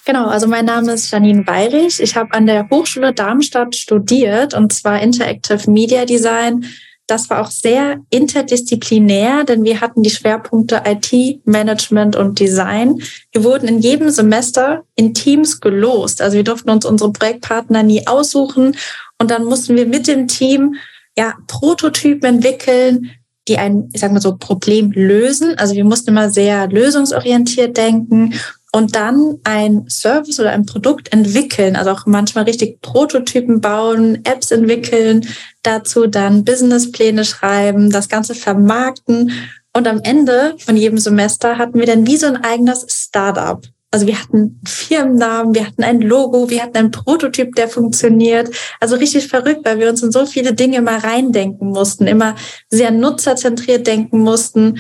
Genau, 0.06 0.28
also 0.28 0.48
mein 0.48 0.66
Name 0.66 0.94
ist 0.94 1.12
Janine 1.12 1.44
Bayrich. 1.44 2.00
Ich 2.00 2.16
habe 2.16 2.34
an 2.34 2.46
der 2.46 2.70
Hochschule 2.70 3.14
Darmstadt 3.14 3.76
studiert 3.76 4.54
und 4.54 4.72
zwar 4.72 5.02
Interactive 5.02 5.70
Media 5.70 6.06
Design. 6.06 6.66
Das 7.08 7.30
war 7.30 7.42
auch 7.42 7.52
sehr 7.52 8.02
interdisziplinär, 8.10 9.46
denn 9.46 9.64
wir 9.64 9.80
hatten 9.80 10.04
die 10.04 10.10
Schwerpunkte 10.10 10.84
IT, 10.86 11.46
Management 11.46 12.18
und 12.18 12.40
Design. 12.40 13.02
Wir 13.32 13.46
wurden 13.46 13.68
in 13.68 13.80
jedem 13.80 14.10
Semester 14.10 14.84
in 14.96 15.14
Teams 15.14 15.62
gelost. 15.62 16.22
Also 16.22 16.36
wir 16.36 16.44
durften 16.44 16.70
uns 16.70 16.86
unsere 16.86 17.12
Projektpartner 17.14 17.84
nie 17.84 18.06
aussuchen 18.08 18.76
und 19.20 19.32
dann 19.32 19.46
mussten 19.46 19.76
wir 19.76 19.86
mit 19.86 20.08
dem 20.08 20.28
Team 20.28 20.76
ja 21.18 21.36
Prototypen 21.48 22.36
entwickeln, 22.36 23.12
die 23.48 23.58
ein, 23.58 23.90
ich 23.94 24.02
sag 24.02 24.12
mal 24.12 24.22
so, 24.22 24.36
Problem 24.38 24.92
lösen. 24.92 25.58
Also 25.58 25.74
wir 25.76 25.86
mussten 25.86 26.12
immer 26.12 26.30
sehr 26.30 26.68
lösungsorientiert 26.68 27.78
denken 27.78 28.34
und 28.72 28.96
dann 28.96 29.40
ein 29.44 29.86
Service 29.90 30.40
oder 30.40 30.52
ein 30.52 30.66
Produkt 30.66 31.14
entwickeln, 31.14 31.76
also 31.76 31.92
auch 31.92 32.06
manchmal 32.06 32.44
richtig 32.44 32.82
Prototypen 32.82 33.62
bauen, 33.62 34.20
Apps 34.26 34.52
entwickeln, 34.52 35.26
dazu 35.64 36.08
dann 36.08 36.44
Businesspläne 36.44 37.26
schreiben, 37.26 37.90
das 37.90 38.10
Ganze 38.10 38.36
vermarkten. 38.36 39.32
Und 39.74 39.88
am 39.88 40.02
Ende 40.04 40.56
von 40.60 40.76
jedem 40.76 40.98
Semester 40.98 41.58
hatten 41.58 41.80
wir 41.80 41.86
dann 41.86 42.06
wie 42.06 42.18
so 42.18 42.28
ein 42.28 42.44
eigenes 42.44 42.86
Startup. 42.90 43.66
Also 43.92 44.06
wir 44.06 44.22
hatten 44.22 44.60
Firmennamen, 44.66 45.56
wir 45.56 45.66
hatten 45.66 45.84
ein 45.84 46.02
Logo, 46.02 46.50
wir 46.50 46.62
hatten 46.62 46.78
einen 46.78 46.92
Prototyp, 46.92 47.56
der 47.56 47.70
funktioniert. 47.70 48.54
Also 48.82 48.96
richtig 48.96 49.28
verrückt, 49.28 49.62
weil 49.64 49.80
wir 49.80 49.90
uns 49.90 50.04
in 50.04 50.12
so 50.12 50.26
viele 50.26 50.54
Dinge 50.54 50.82
mal 50.82 50.98
reindenken 50.98 51.70
mussten, 51.70 52.06
immer 52.06 52.36
sehr 52.70 52.92
nutzerzentriert 52.92 53.88
denken 53.88 54.20
mussten, 54.20 54.80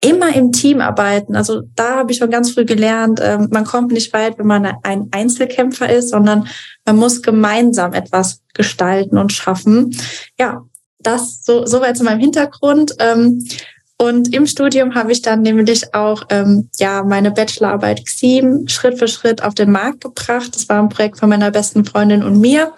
immer 0.00 0.34
im 0.34 0.52
Team 0.52 0.80
arbeiten. 0.80 1.36
Also 1.36 1.62
da 1.74 1.96
habe 1.96 2.12
ich 2.12 2.18
schon 2.18 2.30
ganz 2.30 2.52
früh 2.52 2.64
gelernt, 2.64 3.20
ähm, 3.22 3.48
man 3.50 3.64
kommt 3.64 3.92
nicht 3.92 4.12
weit, 4.12 4.38
wenn 4.38 4.46
man 4.46 4.66
ein 4.82 5.08
Einzelkämpfer 5.10 5.90
ist, 5.90 6.10
sondern 6.10 6.48
man 6.86 6.96
muss 6.96 7.22
gemeinsam 7.22 7.92
etwas 7.92 8.42
gestalten 8.54 9.18
und 9.18 9.32
schaffen. 9.32 9.96
Ja, 10.38 10.62
das 10.98 11.44
so, 11.44 11.66
so 11.66 11.80
weit 11.80 11.96
zu 11.96 12.04
meinem 12.04 12.20
Hintergrund. 12.20 12.94
Und 13.98 14.34
im 14.34 14.46
Studium 14.46 14.94
habe 14.94 15.12
ich 15.12 15.22
dann 15.22 15.42
nämlich 15.42 15.94
auch 15.94 16.24
ähm, 16.28 16.68
ja 16.78 17.02
meine 17.02 17.30
Bachelorarbeit 17.30 18.04
XIM 18.04 18.68
Schritt 18.68 18.98
für 18.98 19.08
Schritt 19.08 19.42
auf 19.42 19.54
den 19.54 19.70
Markt 19.70 20.02
gebracht. 20.02 20.54
Das 20.54 20.68
war 20.68 20.82
ein 20.82 20.90
Projekt 20.90 21.18
von 21.18 21.30
meiner 21.30 21.50
besten 21.50 21.84
Freundin 21.84 22.22
und 22.22 22.38
mir. 22.38 22.72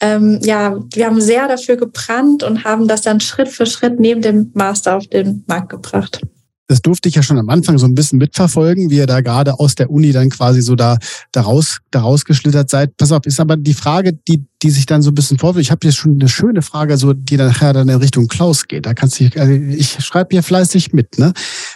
Ähm, 0.00 0.40
ja, 0.42 0.76
wir 0.92 1.06
haben 1.06 1.20
sehr 1.20 1.48
dafür 1.48 1.76
gebrannt 1.76 2.42
und 2.42 2.64
haben 2.64 2.88
das 2.88 3.02
dann 3.02 3.20
Schritt 3.20 3.48
für 3.48 3.66
Schritt 3.66 4.00
neben 4.00 4.22
dem 4.22 4.50
Master 4.54 4.96
auf 4.96 5.06
den 5.06 5.44
Markt 5.46 5.70
gebracht 5.70 6.20
das 6.68 6.82
durfte 6.82 7.08
ich 7.08 7.14
ja 7.14 7.22
schon 7.22 7.38
am 7.38 7.48
Anfang 7.48 7.78
so 7.78 7.86
ein 7.86 7.94
bisschen 7.94 8.18
mitverfolgen, 8.18 8.90
wie 8.90 8.96
ihr 8.96 9.06
da 9.06 9.22
gerade 9.22 9.58
aus 9.58 9.74
der 9.74 9.90
Uni 9.90 10.12
dann 10.12 10.28
quasi 10.28 10.60
so 10.60 10.76
da, 10.76 10.98
da, 11.32 11.40
raus, 11.40 11.78
da 11.90 12.02
rausgeschlittert 12.02 12.68
seid. 12.68 12.96
Pass 12.98 13.10
auf, 13.10 13.24
ist 13.24 13.40
aber 13.40 13.56
die 13.56 13.72
Frage, 13.72 14.12
die, 14.12 14.44
die 14.62 14.70
sich 14.70 14.84
dann 14.84 15.00
so 15.00 15.10
ein 15.10 15.14
bisschen 15.14 15.38
vorwirft. 15.38 15.62
Ich 15.62 15.70
habe 15.70 15.86
jetzt 15.86 15.96
schon 15.96 16.12
eine 16.12 16.28
schöne 16.28 16.60
Frage, 16.60 16.98
so, 16.98 17.14
die 17.14 17.38
dann 17.38 17.48
nachher 17.48 17.72
dann 17.72 17.88
in 17.88 17.96
Richtung 17.96 18.28
Klaus 18.28 18.68
geht. 18.68 18.84
Da 18.84 18.92
kannst 18.92 19.18
du, 19.18 19.30
also 19.36 19.52
ich 19.52 19.92
schreibe 20.04 20.28
hier 20.32 20.42
fleißig 20.42 20.92
mit, 20.92 21.18
ne? 21.18 21.32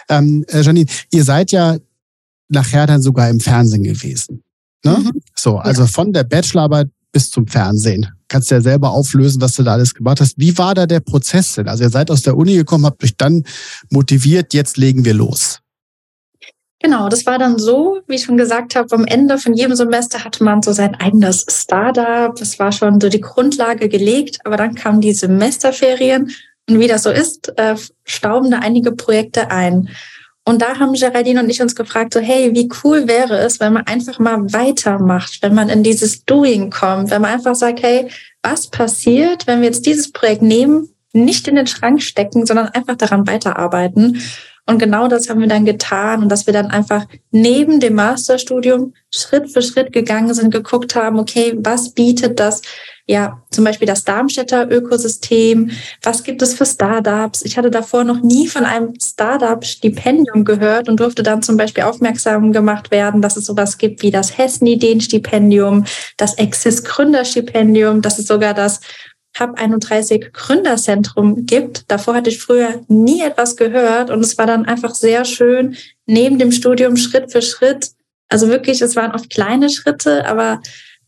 Ähm, 0.09 0.45
äh, 0.47 0.61
Janine, 0.61 0.85
ihr 1.11 1.23
seid 1.23 1.51
ja 1.51 1.77
nachher 2.49 2.85
dann 2.85 3.01
sogar 3.01 3.29
im 3.29 3.39
Fernsehen 3.39 3.83
gewesen. 3.83 4.43
Ne? 4.85 4.99
Mhm. 4.99 5.21
So, 5.35 5.57
also 5.57 5.81
ja. 5.81 5.87
von 5.87 6.13
der 6.13 6.23
Bachelorarbeit 6.23 6.89
bis 7.11 7.31
zum 7.31 7.47
Fernsehen. 7.47 8.07
Kannst 8.33 8.49
ja 8.49 8.61
selber 8.61 8.89
auflösen, 8.89 9.39
was 9.41 9.55
du 9.55 9.61
da 9.61 9.73
alles 9.73 9.93
gemacht 9.93 10.19
hast. 10.19 10.39
Wie 10.39 10.57
war 10.57 10.73
da 10.73 10.87
der 10.87 11.01
Prozess 11.01 11.53
denn? 11.53 11.67
Also 11.67 11.83
ihr 11.83 11.91
seid 11.91 12.09
aus 12.09 12.23
der 12.23 12.35
Uni 12.35 12.55
gekommen, 12.55 12.87
habt 12.87 13.03
euch 13.03 13.15
dann 13.15 13.43
motiviert, 13.91 14.55
jetzt 14.55 14.77
legen 14.77 15.05
wir 15.05 15.13
los. 15.13 15.59
Genau, 16.79 17.09
das 17.09 17.27
war 17.27 17.37
dann 17.37 17.59
so, 17.59 17.99
wie 18.07 18.15
ich 18.15 18.23
schon 18.23 18.37
gesagt 18.37 18.75
habe, 18.75 18.91
am 18.95 19.05
Ende 19.05 19.37
von 19.37 19.53
jedem 19.53 19.75
Semester 19.75 20.23
hatte 20.23 20.43
man 20.43 20.63
so 20.63 20.73
sein 20.73 20.95
eigenes 20.95 21.45
Startup. 21.47 22.35
Das 22.35 22.57
war 22.57 22.71
schon 22.71 22.99
so 22.99 23.07
die 23.07 23.21
Grundlage 23.21 23.87
gelegt, 23.87 24.39
aber 24.45 24.57
dann 24.57 24.73
kamen 24.73 24.99
die 24.99 25.13
Semesterferien 25.13 26.31
und 26.67 26.79
wie 26.79 26.87
das 26.87 27.03
so 27.03 27.11
ist, 27.11 27.53
äh, 27.57 27.75
stauben 28.03 28.49
da 28.49 28.59
einige 28.59 28.93
Projekte 28.93 29.51
ein. 29.51 29.89
Und 30.45 30.61
da 30.61 30.77
haben 30.77 30.93
Geraldine 30.93 31.41
und 31.41 31.49
ich 31.49 31.61
uns 31.61 31.75
gefragt, 31.75 32.13
so, 32.13 32.19
hey, 32.19 32.53
wie 32.53 32.69
cool 32.83 33.07
wäre 33.07 33.37
es, 33.37 33.59
wenn 33.61 33.73
man 33.73 33.87
einfach 33.87 34.19
mal 34.19 34.51
weitermacht, 34.51 35.39
wenn 35.41 35.53
man 35.53 35.69
in 35.69 35.83
dieses 35.83 36.25
Doing 36.25 36.69
kommt, 36.69 37.11
wenn 37.11 37.21
man 37.21 37.31
einfach 37.31 37.55
sagt, 37.55 37.81
hey, 37.81 38.09
was 38.41 38.67
passiert, 38.67 39.47
wenn 39.47 39.61
wir 39.61 39.67
jetzt 39.67 39.85
dieses 39.85 40.11
Projekt 40.11 40.41
nehmen, 40.41 40.89
nicht 41.13 41.47
in 41.47 41.55
den 41.55 41.67
Schrank 41.67 42.01
stecken, 42.01 42.45
sondern 42.45 42.69
einfach 42.69 42.97
daran 42.97 43.25
weiterarbeiten. 43.25 44.21
Und 44.65 44.79
genau 44.79 45.07
das 45.07 45.29
haben 45.29 45.39
wir 45.39 45.47
dann 45.47 45.65
getan 45.65 46.23
und 46.23 46.29
dass 46.29 46.45
wir 46.45 46.53
dann 46.53 46.71
einfach 46.71 47.05
neben 47.31 47.79
dem 47.79 47.95
Masterstudium 47.95 48.93
Schritt 49.11 49.51
für 49.51 49.61
Schritt 49.61 49.93
gegangen 49.93 50.33
sind, 50.33 50.51
geguckt 50.51 50.95
haben, 50.95 51.19
okay, 51.19 51.53
was 51.57 51.93
bietet 51.93 52.39
das 52.39 52.61
ja, 53.05 53.41
zum 53.51 53.65
Beispiel 53.65 53.87
das 53.87 54.05
Darmstädter 54.05 54.69
Ökosystem. 54.71 55.71
Was 56.01 56.23
gibt 56.23 56.41
es 56.41 56.53
für 56.53 56.65
Startups? 56.65 57.41
Ich 57.43 57.57
hatte 57.57 57.69
davor 57.69 58.05
noch 58.05 58.21
nie 58.21 58.47
von 58.47 58.63
einem 58.63 58.93
Startup-Stipendium 58.99 60.45
gehört 60.45 60.87
und 60.87 60.99
durfte 60.99 61.21
dann 61.21 61.41
zum 61.41 61.57
Beispiel 61.57 61.83
aufmerksam 61.83 62.53
gemacht 62.53 62.91
werden, 62.91 63.21
dass 63.21 63.35
es 63.35 63.45
sowas 63.45 63.77
gibt 63.77 64.03
wie 64.03 64.11
das 64.11 64.37
Hessen-Ideen-Stipendium, 64.37 65.83
das 66.15 66.35
Exis 66.35 66.83
Gründerstipendium, 66.85 68.01
dass 68.01 68.19
es 68.19 68.27
sogar 68.27 68.53
das 68.53 68.79
Hub 69.37 69.59
31 69.59 70.31
Gründerzentrum 70.31 71.45
gibt. 71.45 71.91
Davor 71.91 72.15
hatte 72.15 72.29
ich 72.29 72.39
früher 72.39 72.81
nie 72.87 73.21
etwas 73.21 73.57
gehört 73.57 74.11
und 74.11 74.21
es 74.21 74.37
war 74.37 74.45
dann 74.45 74.65
einfach 74.65 74.95
sehr 74.95 75.25
schön, 75.25 75.75
neben 76.05 76.39
dem 76.39 76.51
Studium 76.51 76.95
Schritt 76.95 77.31
für 77.31 77.41
Schritt, 77.41 77.91
also 78.29 78.47
wirklich, 78.47 78.81
es 78.81 78.95
waren 78.95 79.13
oft 79.13 79.29
kleine 79.29 79.69
Schritte, 79.69 80.25
aber 80.25 80.61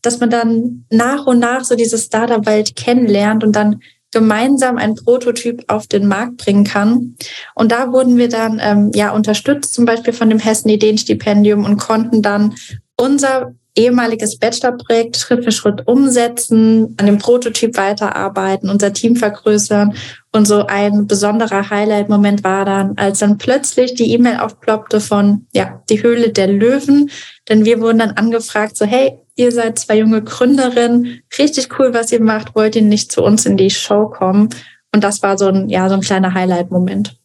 dass 0.06 0.20
man 0.20 0.30
dann 0.30 0.84
nach 0.90 1.26
und 1.26 1.40
nach 1.40 1.64
so 1.64 1.74
diese 1.74 1.98
Startup-Welt 1.98 2.76
kennenlernt 2.76 3.42
und 3.42 3.56
dann 3.56 3.80
gemeinsam 4.12 4.78
ein 4.78 4.94
Prototyp 4.94 5.64
auf 5.66 5.88
den 5.88 6.06
Markt 6.06 6.36
bringen 6.38 6.64
kann. 6.64 7.16
Und 7.54 7.72
da 7.72 7.92
wurden 7.92 8.16
wir 8.16 8.28
dann 8.28 8.60
ähm, 8.62 8.92
ja 8.94 9.10
unterstützt, 9.10 9.74
zum 9.74 9.84
Beispiel 9.84 10.12
von 10.12 10.30
dem 10.30 10.38
Hessen 10.38 10.68
Ideenstipendium 10.68 11.64
und 11.64 11.78
konnten 11.78 12.22
dann 12.22 12.54
unser 12.96 13.52
ehemaliges 13.74 14.38
Bachelorprojekt 14.38 15.16
Schritt 15.16 15.44
für 15.44 15.52
Schritt 15.52 15.86
umsetzen, 15.86 16.94
an 16.98 17.06
dem 17.06 17.18
Prototyp 17.18 17.76
weiterarbeiten, 17.76 18.70
unser 18.70 18.92
Team 18.92 19.16
vergrößern. 19.16 19.94
Und 20.32 20.46
so 20.46 20.66
ein 20.66 21.06
besonderer 21.06 21.68
Highlight-Moment 21.68 22.42
war 22.42 22.64
dann, 22.64 22.96
als 22.96 23.18
dann 23.18 23.38
plötzlich 23.38 23.94
die 23.94 24.12
E-Mail 24.12 24.38
aufploppte 24.38 25.00
von, 25.00 25.46
ja, 25.52 25.82
die 25.90 26.02
Höhle 26.02 26.30
der 26.30 26.46
Löwen. 26.46 27.10
Denn 27.48 27.64
wir 27.64 27.80
wurden 27.80 27.98
dann 27.98 28.12
angefragt, 28.12 28.76
so, 28.76 28.86
hey, 28.86 29.18
ihr 29.36 29.52
seid 29.52 29.78
zwei 29.78 29.98
junge 29.98 30.22
Gründerinnen, 30.22 31.20
richtig 31.38 31.68
cool, 31.78 31.94
was 31.94 32.10
ihr 32.10 32.22
macht, 32.22 32.54
wollt 32.54 32.74
ihr 32.74 32.82
nicht 32.82 33.12
zu 33.12 33.22
uns 33.22 33.46
in 33.46 33.56
die 33.56 33.70
Show 33.70 34.08
kommen? 34.08 34.48
Und 34.92 35.04
das 35.04 35.22
war 35.22 35.38
so 35.38 35.46
ein, 35.46 35.68
ja, 35.68 35.88
so 35.88 35.94
ein 35.94 36.00
kleiner 36.00 36.34
Highlight-Moment. 36.34 37.18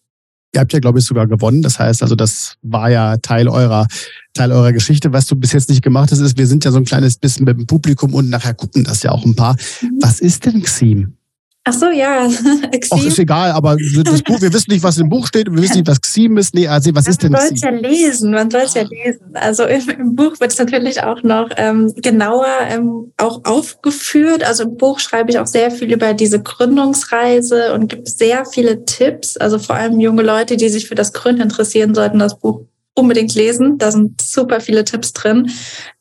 Ihr 0.53 0.59
habt 0.59 0.73
ja, 0.73 0.79
glaube 0.79 0.99
ich, 0.99 1.05
sogar 1.05 1.27
gewonnen. 1.27 1.61
Das 1.61 1.79
heißt 1.79 2.03
also, 2.03 2.15
das 2.15 2.57
war 2.61 2.89
ja 2.89 3.15
Teil 3.17 3.47
eurer, 3.47 3.87
Teil 4.33 4.51
eurer 4.51 4.73
Geschichte. 4.73 5.13
Was 5.13 5.25
du 5.25 5.37
bis 5.37 5.53
jetzt 5.53 5.69
nicht 5.69 5.81
gemacht 5.81 6.11
hast, 6.11 6.19
ist, 6.19 6.37
wir 6.37 6.47
sind 6.47 6.65
ja 6.65 6.71
so 6.71 6.77
ein 6.77 6.83
kleines 6.83 7.15
bisschen 7.15 7.45
mit 7.45 7.57
dem 7.57 7.67
Publikum 7.67 8.13
und 8.13 8.29
nachher 8.29 8.53
gucken 8.53 8.83
das 8.83 9.01
ja 9.03 9.11
auch 9.11 9.23
ein 9.23 9.35
paar. 9.35 9.55
Mhm. 9.81 9.99
Was 10.01 10.19
ist 10.19 10.45
denn 10.45 10.61
Xim? 10.61 11.15
Ach 11.63 11.73
so, 11.73 11.91
ja. 11.91 12.27
Ach, 12.91 13.05
ist 13.05 13.19
egal, 13.19 13.51
aber 13.51 13.77
das 14.03 14.23
Buch, 14.23 14.41
wir 14.41 14.51
wissen 14.51 14.71
nicht, 14.71 14.81
was 14.81 14.97
im 14.97 15.09
Buch 15.09 15.27
steht 15.27 15.47
und 15.47 15.55
wir 15.55 15.61
wissen 15.61 15.77
nicht, 15.77 15.87
was 15.87 16.01
Xim 16.01 16.37
ist. 16.37 16.55
Nee, 16.55 16.67
also 16.67 16.89
was 16.95 17.07
ist 17.07 17.21
denn 17.21 17.31
Man 17.31 17.41
soll 17.41 17.53
es 17.53 17.61
ja 17.61 17.69
lesen, 17.69 18.31
man 18.31 18.49
soll 18.49 18.61
es 18.61 18.73
ja 18.73 18.81
lesen. 18.81 19.35
Also 19.35 19.65
im, 19.65 19.89
im 19.89 20.15
Buch 20.15 20.39
wird 20.39 20.51
es 20.51 20.57
natürlich 20.57 21.03
auch 21.03 21.21
noch 21.21 21.49
ähm, 21.57 21.93
genauer 21.97 22.47
ähm, 22.67 23.13
auch 23.17 23.41
aufgeführt. 23.43 24.43
Also 24.43 24.63
im 24.63 24.77
Buch 24.77 24.99
schreibe 24.99 25.29
ich 25.29 25.37
auch 25.37 25.45
sehr 25.45 25.69
viel 25.69 25.93
über 25.93 26.15
diese 26.15 26.41
Gründungsreise 26.41 27.73
und 27.73 27.89
gibt 27.89 28.09
sehr 28.09 28.45
viele 28.45 28.83
Tipps. 28.85 29.37
Also 29.37 29.59
vor 29.59 29.75
allem 29.75 29.99
junge 29.99 30.23
Leute, 30.23 30.57
die 30.57 30.69
sich 30.69 30.87
für 30.87 30.95
das 30.95 31.13
Gründen 31.13 31.41
interessieren, 31.41 31.93
sollten 31.93 32.17
das 32.17 32.39
Buch 32.39 32.61
unbedingt 32.93 33.33
lesen. 33.35 33.77
Da 33.77 33.91
sind 33.91 34.21
super 34.21 34.59
viele 34.59 34.83
Tipps 34.83 35.13
drin. 35.13 35.51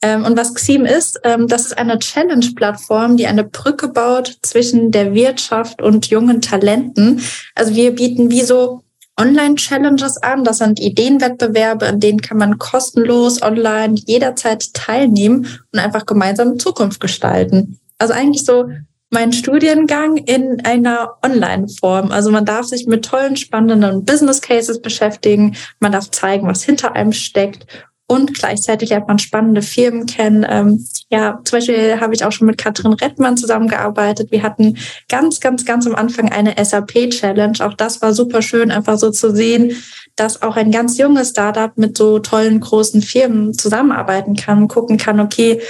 Ähm, 0.02 0.25
und 0.25 0.37
was 0.37 0.54
Xim 0.54 0.85
ist, 0.85 1.20
ähm, 1.25 1.47
das 1.47 1.66
ist 1.66 1.78
eine 1.78 1.99
Challenge-Plattform, 1.99 3.16
die 3.16 3.26
eine 3.26 3.44
Brücke 3.44 3.88
baut 3.88 4.38
zwischen 4.42 4.90
der 4.90 5.14
Wirtschaft 5.14 5.82
und 5.82 6.06
jungen 6.06 6.40
Talenten. 6.40 7.20
Also 7.54 7.75
wir 7.75 7.94
bieten 7.94 8.30
wie 8.30 8.42
so 8.42 8.82
Online-Challenges 9.20 10.16
an. 10.18 10.44
Das 10.44 10.59
sind 10.59 10.80
Ideenwettbewerbe, 10.80 11.87
an 11.87 12.00
denen 12.00 12.23
kann 12.23 12.38
man 12.38 12.59
kostenlos 12.59 13.42
online 13.42 13.94
jederzeit 14.06 14.73
teilnehmen 14.73 15.47
und 15.73 15.78
einfach 15.78 16.06
gemeinsam 16.06 16.59
Zukunft 16.59 17.00
gestalten. 17.00 17.78
Also 17.99 18.14
eigentlich 18.14 18.44
so 18.44 18.64
mein 19.11 19.33
Studiengang 19.33 20.17
in 20.17 20.64
einer 20.64 21.17
Online-Form. 21.25 22.12
Also 22.12 22.31
man 22.31 22.45
darf 22.45 22.67
sich 22.67 22.87
mit 22.87 23.05
tollen, 23.05 23.37
spannenden 23.37 24.05
Business 24.05 24.40
Cases 24.40 24.81
beschäftigen. 24.81 25.57
Man 25.81 25.93
darf 25.93 26.11
zeigen, 26.11 26.47
was 26.47 26.62
hinter 26.62 26.95
einem 26.95 27.12
steckt. 27.12 27.67
Und 28.07 28.35
gleichzeitig 28.35 28.90
lernt 28.90 29.07
man 29.07 29.21
spannende 29.21 29.62
Firmen 29.62 30.07
kennen. 30.07 30.45
Ähm, 30.49 30.85
ja, 31.11 31.40
zum 31.45 31.59
Beispiel 31.59 32.00
habe 32.00 32.12
ich 32.12 32.25
auch 32.25 32.33
schon 32.33 32.49
mit 32.49 32.59
Katrin 32.59 32.93
Rettmann 32.93 33.37
zusammengearbeitet. 33.37 34.33
Wir 34.33 34.43
hatten 34.43 34.79
ganz, 35.09 35.38
ganz, 35.38 35.64
ganz 35.64 35.87
am 35.87 35.95
Anfang 35.95 36.29
eine 36.29 36.55
SAP-Challenge. 36.62 37.64
Auch 37.64 37.75
das 37.75 38.02
war 38.02 38.12
super 38.12 38.43
schön, 38.43 38.73
einfach 38.73 38.99
so 38.99 39.11
zu 39.11 39.33
sehen, 39.33 39.77
dass 40.16 40.42
auch 40.42 40.57
ein 40.57 40.73
ganz 40.73 40.99
junges 40.99 41.31
Startup 41.31 41.77
mit 41.79 41.96
so 41.96 42.18
tollen, 42.18 42.59
großen 42.59 43.01
Firmen 43.01 43.55
zusammenarbeiten 43.55 44.35
kann, 44.35 44.66
gucken 44.66 44.96
kann, 44.96 45.20
okay, 45.20 45.61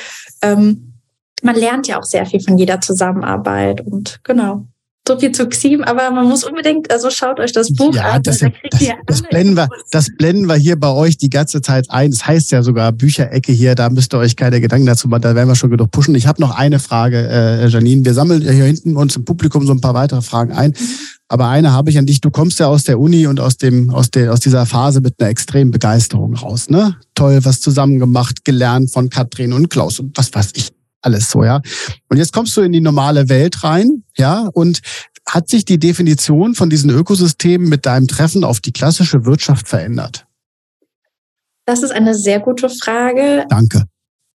ähm, 0.40 0.89
man 1.42 1.56
lernt 1.56 1.86
ja 1.86 1.98
auch 1.98 2.04
sehr 2.04 2.26
viel 2.26 2.40
von 2.40 2.58
jeder 2.58 2.80
Zusammenarbeit 2.80 3.80
und 3.80 4.20
genau. 4.24 4.66
So 5.08 5.18
viel 5.18 5.32
zu 5.32 5.48
Xim, 5.48 5.82
aber 5.82 6.10
man 6.10 6.28
muss 6.28 6.44
unbedingt, 6.44 6.92
also 6.92 7.10
schaut 7.10 7.40
euch 7.40 7.52
das 7.52 7.72
Buch 7.74 7.94
ja, 7.94 8.12
an. 8.12 8.22
Das, 8.22 8.38
das, 8.38 8.50
das, 9.06 9.22
blenden 9.22 9.56
wir, 9.56 9.68
das 9.90 10.08
blenden 10.16 10.46
wir 10.46 10.56
hier 10.56 10.78
bei 10.78 10.90
euch 10.90 11.16
die 11.16 11.30
ganze 11.30 11.62
Zeit 11.62 11.90
ein. 11.90 12.10
Das 12.10 12.26
heißt 12.26 12.52
ja 12.52 12.62
sogar 12.62 12.92
Bücherecke 12.92 13.50
hier, 13.50 13.74
da 13.74 13.88
müsst 13.88 14.14
ihr 14.14 14.18
euch 14.18 14.36
keine 14.36 14.60
Gedanken 14.60 14.86
dazu 14.86 15.08
machen, 15.08 15.22
da 15.22 15.34
werden 15.34 15.48
wir 15.48 15.56
schon 15.56 15.70
genug 15.70 15.90
pushen. 15.90 16.14
Ich 16.14 16.26
habe 16.26 16.40
noch 16.40 16.56
eine 16.56 16.78
Frage, 16.78 17.28
äh, 17.28 17.66
Janine. 17.66 18.04
Wir 18.04 18.14
sammeln 18.14 18.42
hier 18.42 18.52
hinten 18.52 18.94
uns 18.96 19.16
im 19.16 19.24
Publikum 19.24 19.66
so 19.66 19.72
ein 19.72 19.80
paar 19.80 19.94
weitere 19.94 20.22
Fragen 20.22 20.52
ein. 20.52 20.74
Aber 21.28 21.48
eine 21.48 21.72
habe 21.72 21.90
ich 21.90 21.98
an 21.98 22.06
dich. 22.06 22.20
Du 22.20 22.30
kommst 22.30 22.60
ja 22.60 22.66
aus 22.66 22.84
der 22.84 23.00
Uni 23.00 23.26
und 23.26 23.40
aus 23.40 23.56
dem, 23.56 23.90
aus 23.90 24.10
der, 24.10 24.32
aus 24.32 24.40
dieser 24.40 24.66
Phase 24.66 25.00
mit 25.00 25.14
einer 25.18 25.30
extremen 25.30 25.70
Begeisterung 25.70 26.34
raus, 26.34 26.68
ne? 26.68 26.96
Toll, 27.14 27.40
was 27.42 27.60
zusammen 27.60 27.98
gemacht, 27.98 28.44
gelernt 28.44 28.90
von 28.92 29.08
Katrin 29.08 29.52
und 29.52 29.70
Klaus 29.70 29.98
und 29.98 30.16
was 30.16 30.32
weiß 30.32 30.50
ich 30.54 30.70
alles 31.02 31.30
so, 31.30 31.44
ja. 31.44 31.60
Und 32.08 32.16
jetzt 32.16 32.32
kommst 32.32 32.56
du 32.56 32.62
in 32.62 32.72
die 32.72 32.80
normale 32.80 33.28
Welt 33.28 33.62
rein, 33.64 34.04
ja, 34.16 34.48
und 34.52 34.80
hat 35.28 35.48
sich 35.48 35.64
die 35.64 35.78
Definition 35.78 36.54
von 36.54 36.70
diesen 36.70 36.90
Ökosystemen 36.90 37.68
mit 37.68 37.86
deinem 37.86 38.08
Treffen 38.08 38.44
auf 38.44 38.60
die 38.60 38.72
klassische 38.72 39.24
Wirtschaft 39.24 39.68
verändert? 39.68 40.26
Das 41.66 41.82
ist 41.82 41.92
eine 41.92 42.14
sehr 42.14 42.40
gute 42.40 42.68
Frage. 42.68 43.46
Danke. 43.48 43.84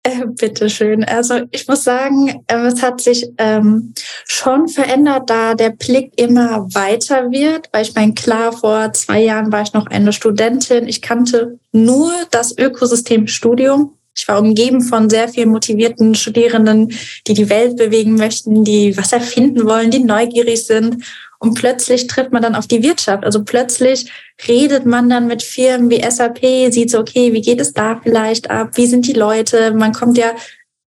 Äh, 0.04 0.26
Bitte 0.38 0.70
schön. 0.70 1.04
Also 1.04 1.42
ich 1.52 1.68
muss 1.68 1.84
sagen, 1.84 2.44
äh, 2.48 2.58
es 2.58 2.84
hat 2.84 3.02
sich 3.02 3.26
ähm, 3.38 3.94
schon 4.26 4.68
verändert, 4.68 5.30
da 5.30 5.56
der 5.56 5.72
Blick 5.72 6.12
immer 6.18 6.68
weiter 6.76 7.32
wird. 7.32 7.70
Weil 7.72 7.84
ich 7.84 7.96
meine, 7.96 8.14
klar, 8.14 8.52
vor 8.52 8.92
zwei 8.94 9.24
Jahren 9.24 9.52
war 9.52 9.62
ich 9.62 9.74
noch 9.74 9.88
eine 9.88 10.14
Studentin. 10.14 10.88
Ich 10.88 11.02
kannte 11.02 11.58
nur 11.72 12.12
das 12.32 12.56
Ökosystemstudium 12.58 13.94
ich 14.16 14.28
war 14.28 14.40
umgeben 14.40 14.82
von 14.82 15.10
sehr 15.10 15.28
vielen 15.28 15.50
motivierten 15.50 16.14
Studierenden, 16.14 16.94
die 17.28 17.34
die 17.34 17.50
Welt 17.50 17.78
bewegen 17.78 18.16
möchten, 18.16 18.64
die 18.64 18.96
was 18.96 19.12
erfinden 19.12 19.66
wollen, 19.66 19.90
die 19.90 20.04
neugierig 20.04 20.66
sind. 20.66 21.04
Und 21.40 21.56
plötzlich 21.56 22.08
trifft 22.08 22.32
man 22.32 22.42
dann 22.42 22.56
auf 22.56 22.68
die 22.68 22.84
Wirtschaft. 22.84 23.26
Also 23.26 23.44
plötzlich 23.44 24.12
redet 24.48 24.86
man 24.86 25.10
dann 25.10 25.28
mit 25.28 25.42
Firmen 25.44 25.90
wie 25.90 26.02
SAP, 26.10 26.72
sieht 26.72 26.92
so, 26.92 27.00
okay, 27.00 27.34
wie 27.34 27.42
geht 27.42 27.60
es 27.60 27.74
da 27.74 28.00
vielleicht 28.02 28.50
ab? 28.50 28.72
Wie 28.76 28.88
sind 28.88 29.08
die 29.08 29.14
Leute? 29.14 29.74
Man 29.74 29.94
kommt 29.94 30.18
ja, 30.18 30.36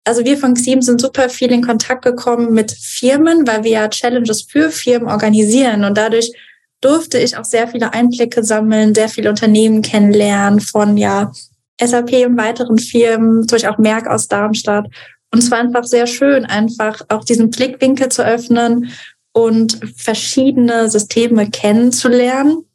also 0.03 0.25
wir 0.25 0.37
von 0.37 0.55
Xim 0.55 0.81
sind 0.81 0.99
super 0.99 1.29
viel 1.29 1.51
in 1.51 1.61
Kontakt 1.61 2.03
gekommen 2.03 2.53
mit 2.53 2.71
Firmen, 2.71 3.47
weil 3.47 3.63
wir 3.63 3.71
ja 3.71 3.87
Challenges 3.87 4.41
für 4.41 4.71
Firmen 4.71 5.09
organisieren. 5.09 5.85
Und 5.85 5.95
dadurch 5.95 6.33
durfte 6.81 7.19
ich 7.19 7.37
auch 7.37 7.45
sehr 7.45 7.67
viele 7.67 7.93
Einblicke 7.93 8.43
sammeln, 8.43 8.95
sehr 8.95 9.09
viele 9.09 9.29
Unternehmen 9.29 9.83
kennenlernen 9.83 10.59
von 10.59 10.97
ja 10.97 11.31
SAP 11.79 12.25
und 12.25 12.37
weiteren 12.37 12.77
Firmen, 12.77 13.47
durch 13.47 13.67
auch 13.67 13.77
Merck 13.77 14.07
aus 14.07 14.27
Darmstadt. 14.27 14.87
Und 15.31 15.39
es 15.39 15.49
war 15.49 15.59
einfach 15.59 15.85
sehr 15.85 16.07
schön, 16.07 16.45
einfach 16.45 17.01
auch 17.09 17.23
diesen 17.23 17.49
Blickwinkel 17.49 18.09
zu 18.09 18.23
öffnen 18.23 18.91
und 19.33 19.79
verschiedene 19.95 20.89
Systeme 20.89 21.49
kennenzulernen. 21.49 22.65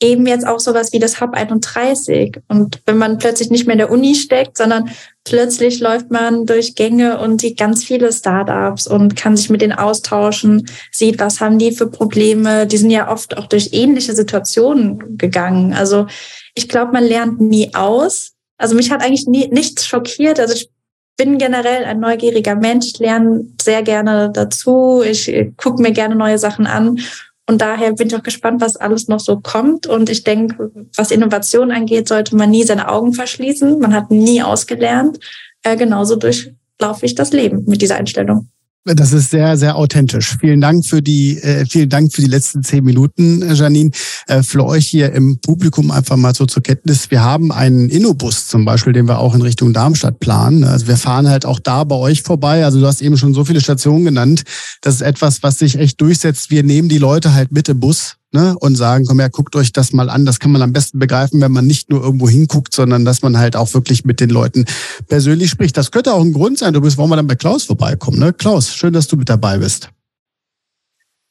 Eben 0.00 0.26
jetzt 0.26 0.46
auch 0.46 0.60
sowas 0.60 0.92
wie 0.92 1.00
das 1.00 1.20
Hub 1.20 1.34
31. 1.34 2.38
Und 2.46 2.80
wenn 2.86 2.98
man 2.98 3.18
plötzlich 3.18 3.50
nicht 3.50 3.66
mehr 3.66 3.74
in 3.74 3.80
der 3.80 3.90
Uni 3.90 4.14
steckt, 4.14 4.56
sondern 4.56 4.90
plötzlich 5.24 5.80
läuft 5.80 6.10
man 6.10 6.46
durch 6.46 6.76
Gänge 6.76 7.18
und 7.18 7.40
sieht 7.40 7.58
ganz 7.58 7.84
viele 7.84 8.12
Startups 8.12 8.86
und 8.86 9.16
kann 9.16 9.36
sich 9.36 9.50
mit 9.50 9.60
denen 9.60 9.72
austauschen, 9.72 10.68
sieht, 10.92 11.18
was 11.18 11.40
haben 11.40 11.58
die 11.58 11.72
für 11.72 11.90
Probleme. 11.90 12.66
Die 12.66 12.76
sind 12.76 12.90
ja 12.90 13.10
oft 13.10 13.36
auch 13.36 13.46
durch 13.46 13.70
ähnliche 13.72 14.14
Situationen 14.14 15.18
gegangen. 15.18 15.74
Also 15.74 16.06
ich 16.54 16.68
glaube, 16.68 16.92
man 16.92 17.04
lernt 17.04 17.40
nie 17.40 17.74
aus, 17.74 18.37
also 18.58 18.74
mich 18.74 18.90
hat 18.90 19.02
eigentlich 19.02 19.26
nie, 19.26 19.48
nichts 19.48 19.86
schockiert. 19.86 20.38
Also 20.38 20.54
ich 20.54 20.70
bin 21.16 21.38
generell 21.38 21.84
ein 21.84 22.00
neugieriger 22.00 22.54
Mensch, 22.54 22.98
lerne 22.98 23.46
sehr 23.60 23.82
gerne 23.82 24.30
dazu, 24.32 25.02
ich 25.02 25.52
gucke 25.56 25.82
mir 25.82 25.92
gerne 25.92 26.14
neue 26.14 26.38
Sachen 26.38 26.66
an. 26.66 27.00
Und 27.48 27.62
daher 27.62 27.94
bin 27.94 28.08
ich 28.08 28.14
auch 28.14 28.22
gespannt, 28.22 28.60
was 28.60 28.76
alles 28.76 29.08
noch 29.08 29.20
so 29.20 29.40
kommt. 29.40 29.86
Und 29.86 30.10
ich 30.10 30.22
denke, 30.22 30.70
was 30.94 31.10
Innovation 31.10 31.70
angeht, 31.70 32.06
sollte 32.06 32.36
man 32.36 32.50
nie 32.50 32.62
seine 32.62 32.88
Augen 32.88 33.14
verschließen. 33.14 33.78
Man 33.78 33.94
hat 33.94 34.10
nie 34.10 34.42
ausgelernt. 34.42 35.18
Äh, 35.62 35.76
genauso 35.76 36.16
durchlaufe 36.16 37.06
ich 37.06 37.14
das 37.14 37.32
Leben 37.32 37.64
mit 37.66 37.80
dieser 37.80 37.96
Einstellung. 37.96 38.48
Das 38.94 39.12
ist 39.12 39.30
sehr, 39.30 39.56
sehr 39.56 39.76
authentisch. 39.76 40.36
Vielen 40.40 40.60
Dank 40.60 40.86
für 40.86 41.02
die, 41.02 41.38
äh, 41.38 41.66
vielen 41.66 41.88
Dank 41.88 42.12
für 42.12 42.22
die 42.22 42.28
letzten 42.28 42.62
zehn 42.62 42.84
Minuten, 42.84 43.42
äh, 43.42 43.54
Janine. 43.54 43.90
Äh, 44.26 44.42
für 44.42 44.64
euch 44.64 44.86
hier 44.86 45.12
im 45.12 45.38
Publikum 45.40 45.90
einfach 45.90 46.16
mal 46.16 46.34
so 46.34 46.46
zur 46.46 46.62
Kenntnis. 46.62 47.10
Wir 47.10 47.22
haben 47.22 47.52
einen 47.52 47.88
Innobus 47.88 48.46
zum 48.46 48.64
Beispiel, 48.64 48.92
den 48.92 49.08
wir 49.08 49.18
auch 49.18 49.34
in 49.34 49.42
Richtung 49.42 49.72
Darmstadt 49.72 50.20
planen. 50.20 50.64
Also 50.64 50.86
wir 50.86 50.96
fahren 50.96 51.28
halt 51.28 51.46
auch 51.46 51.60
da 51.60 51.84
bei 51.84 51.96
euch 51.96 52.22
vorbei. 52.22 52.64
Also 52.64 52.80
du 52.80 52.86
hast 52.86 53.02
eben 53.02 53.16
schon 53.16 53.34
so 53.34 53.44
viele 53.44 53.60
Stationen 53.60 54.04
genannt. 54.04 54.44
Das 54.80 54.96
ist 54.96 55.02
etwas, 55.02 55.42
was 55.42 55.58
sich 55.58 55.78
echt 55.78 56.00
durchsetzt. 56.00 56.50
Wir 56.50 56.62
nehmen 56.62 56.88
die 56.88 56.98
Leute 56.98 57.34
halt 57.34 57.52
mit 57.52 57.68
im 57.68 57.80
Bus 57.80 58.17
ne, 58.32 58.56
und 58.58 58.76
sagen, 58.76 59.04
komm 59.06 59.20
her, 59.20 59.30
guckt 59.30 59.56
euch 59.56 59.72
das 59.72 59.92
mal 59.92 60.10
an. 60.10 60.24
Das 60.24 60.38
kann 60.38 60.52
man 60.52 60.62
am 60.62 60.72
besten 60.72 60.98
begreifen, 60.98 61.40
wenn 61.40 61.52
man 61.52 61.66
nicht 61.66 61.90
nur 61.90 62.02
irgendwo 62.02 62.28
hinguckt, 62.28 62.74
sondern 62.74 63.04
dass 63.04 63.22
man 63.22 63.38
halt 63.38 63.56
auch 63.56 63.72
wirklich 63.74 64.04
mit 64.04 64.20
den 64.20 64.30
Leuten 64.30 64.64
persönlich 65.08 65.50
spricht. 65.50 65.76
Das 65.76 65.90
könnte 65.90 66.12
auch 66.12 66.22
ein 66.22 66.32
Grund 66.32 66.58
sein, 66.58 66.74
du 66.74 66.80
bist, 66.80 66.96
warum 66.96 67.10
wir 67.10 67.16
dann 67.16 67.26
bei 67.26 67.36
Klaus 67.36 67.64
vorbeikommen. 67.64 68.18
Ne? 68.18 68.32
Klaus, 68.32 68.74
schön, 68.74 68.92
dass 68.92 69.08
du 69.08 69.16
mit 69.16 69.28
dabei 69.28 69.58
bist. 69.58 69.90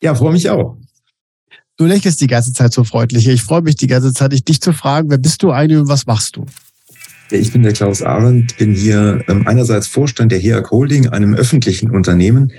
Ja, 0.02 0.14
freue 0.16 0.34
mich 0.34 0.50
auch. 0.50 0.78
Du 1.78 1.86
lächelst 1.86 2.22
die 2.22 2.28
ganze 2.28 2.54
Zeit 2.54 2.74
so 2.74 2.84
freundlich. 2.84 3.28
Ich 3.28 3.44
freue 3.44 3.62
mich 3.62 3.76
die 3.76 3.88
ganze 3.88 4.14
Zeit, 4.14 4.32
dich 4.48 4.62
zu 4.62 4.74
fragen, 4.74 5.10
wer 5.10 5.20
bist 5.20 5.44
du 5.44 5.52
eigentlich 5.52 5.80
und 5.80 5.88
was 5.88 6.08
machst 6.08 6.36
du? 6.36 6.46
Ich 7.30 7.52
bin 7.52 7.62
der 7.62 7.74
Klaus 7.74 8.02
Arendt, 8.02 8.58
bin 8.58 8.74
hier 8.74 9.24
ähm, 9.28 9.46
einerseits 9.48 9.88
Vorstand 9.88 10.32
der 10.32 10.40
HEAG 10.40 10.72
Holding, 10.72 11.10
einem 11.10 11.36
öffentlichen 11.36 11.92
Unternehmen, 11.92 12.52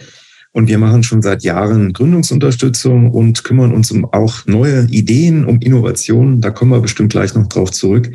und 0.52 0.68
wir 0.68 0.78
machen 0.78 1.02
schon 1.02 1.22
seit 1.22 1.42
Jahren 1.42 1.92
Gründungsunterstützung 1.92 3.10
und 3.10 3.44
kümmern 3.44 3.72
uns 3.72 3.90
um 3.90 4.04
auch 4.06 4.46
neue 4.46 4.86
Ideen, 4.90 5.44
um 5.44 5.60
Innovationen. 5.60 6.40
Da 6.40 6.50
kommen 6.50 6.70
wir 6.70 6.80
bestimmt 6.80 7.12
gleich 7.12 7.34
noch 7.34 7.46
drauf 7.48 7.70
zurück. 7.70 8.10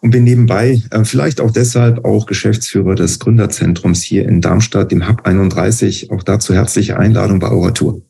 Und 0.00 0.10
bin 0.10 0.24
nebenbei 0.24 0.82
äh, 0.90 1.04
vielleicht 1.04 1.40
auch 1.40 1.50
deshalb 1.50 2.04
auch 2.04 2.26
Geschäftsführer 2.26 2.94
des 2.94 3.18
Gründerzentrums 3.20 4.02
hier 4.02 4.28
in 4.28 4.42
Darmstadt, 4.42 4.92
dem 4.92 5.08
Hub 5.08 5.22
31. 5.24 6.10
Auch 6.10 6.22
dazu 6.22 6.52
herzliche 6.52 6.98
Einladung 6.98 7.38
bei 7.38 7.48
Tour. 7.70 8.02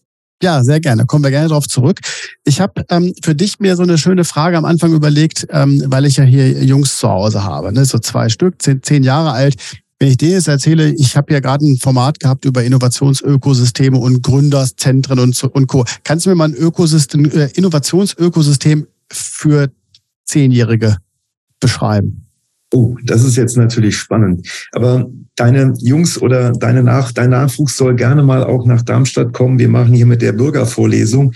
Ja, 0.43 0.65
sehr 0.65 0.81
gerne. 0.81 1.07
Kommen 1.07 1.25
wir 1.25 1.31
gerne 1.31 1.49
darauf 1.49 1.69
zurück. 1.69 2.01
Ich 2.45 2.61
habe 2.61 2.85
ähm, 2.91 3.15
für 3.23 3.35
dich 3.35 3.61
mir 3.61 3.77
so 3.77 3.83
eine 3.83 3.97
schöne 3.97 4.25
Frage 4.25 4.59
am 4.59 4.65
Anfang 4.65 4.93
überlegt, 4.93 5.47
ähm, 5.51 5.85
weil 5.87 6.05
ich 6.05 6.17
ja 6.17 6.25
hier 6.25 6.65
Jungs 6.65 6.99
zu 6.99 7.09
Hause 7.09 7.45
habe, 7.45 7.73
ne? 7.73 7.85
so 7.85 7.99
zwei 7.99 8.29
Stück, 8.29 8.61
zehn, 8.61 8.83
zehn 8.83 9.05
Jahre 9.05 9.31
alt. 9.31 9.55
Wenn 10.05 10.11
ich 10.11 10.19
dir 10.19 10.33
jetzt 10.33 10.49
erzähle, 10.49 10.93
ich 10.93 11.17
habe 11.17 11.33
ja 11.33 11.41
gerade 11.41 11.65
ein 11.65 11.79
Format 11.79 12.21
gehabt 12.21 12.45
über 12.45 12.63
Innovationsökosysteme 12.63 13.97
und 13.97 14.23
Gründerzentren 14.23 15.19
und, 15.19 15.43
und 15.43 15.67
Co. 15.67 15.87
Kannst 16.03 16.27
du 16.27 16.29
mir 16.29 16.37
mal 16.37 16.51
ein 16.51 16.55
Ökosystem, 16.55 17.25
äh, 17.31 17.49
Innovationsökosystem 17.55 18.87
für 19.11 19.71
Zehnjährige 20.27 20.99
beschreiben? 21.59 22.27
Oh, 22.71 22.99
das 23.03 23.25
ist 23.25 23.37
jetzt 23.37 23.57
natürlich 23.57 23.97
spannend. 23.97 24.47
Aber 24.73 25.09
deine 25.37 25.73
Jungs 25.79 26.21
oder 26.21 26.53
deine 26.53 26.83
Nach 26.83 27.11
dein 27.11 27.31
Nachwuchs 27.31 27.79
soll 27.79 27.95
gerne 27.95 28.23
mal 28.23 28.45
auch 28.45 28.67
nach 28.67 28.83
Darmstadt 28.83 29.33
kommen. 29.33 29.59
Wir 29.59 29.71
machen 29.71 29.95
hier 29.95 30.05
mit 30.05 30.21
der 30.21 30.33
Bürgervorlesung 30.33 31.33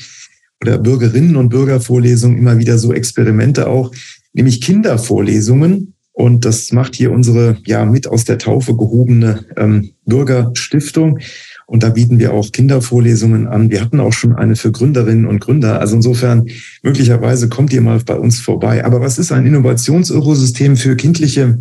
oder 0.61 0.77
Bürgerinnen 0.77 1.37
und 1.37 1.49
Bürgervorlesung 1.49 2.37
immer 2.37 2.59
wieder 2.59 2.77
so 2.77 2.93
Experimente 2.93 3.67
auch, 3.67 3.93
nämlich 4.35 4.61
Kindervorlesungen 4.61 5.95
und 6.19 6.45
das 6.45 6.73
macht 6.73 6.97
hier 6.97 7.13
unsere 7.13 7.59
ja 7.65 7.85
mit 7.85 8.09
aus 8.09 8.25
der 8.25 8.39
Taufe 8.39 8.75
gehobene 8.75 9.45
ähm, 9.57 9.91
Bürgerstiftung. 10.05 11.21
Und 11.67 11.85
da 11.85 11.91
bieten 11.91 12.19
wir 12.19 12.35
auch 12.35 12.51
Kindervorlesungen 12.51 13.47
an. 13.47 13.71
Wir 13.71 13.81
hatten 13.81 14.01
auch 14.01 14.13
schon 14.13 14.35
eine 14.35 14.57
für 14.57 14.73
Gründerinnen 14.73 15.27
und 15.27 15.39
Gründer. 15.39 15.81
Also 15.81 15.95
insofern, 15.95 16.49
möglicherweise 16.83 17.49
kommt 17.49 17.73
ihr 17.73 17.83
mal 17.83 18.01
bei 18.05 18.17
uns 18.17 18.41
vorbei. 18.41 18.85
Aber 18.85 19.01
was 19.01 19.21
ist 19.21 19.31
ein 19.31 19.47
Innovationsökosystem 19.47 20.77
für 20.77 20.97
kindliche 20.97 21.57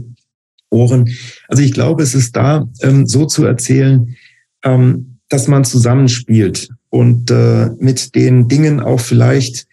Ohren? 0.72 1.08
Also 1.48 1.62
ich 1.62 1.72
glaube, 1.72 2.02
es 2.02 2.16
ist 2.16 2.36
da 2.36 2.68
ähm, 2.82 3.06
so 3.06 3.28
zu 3.28 3.46
erzählen, 3.46 4.16
ähm, 4.64 5.20
dass 5.30 5.48
man 5.48 5.66
zusammenspielt 5.66 6.70
und 6.90 7.30
äh, 7.30 7.70
mit 7.78 8.16
den 8.16 8.48
Dingen 8.48 8.80
auch 8.80 9.02
vielleicht 9.02 9.68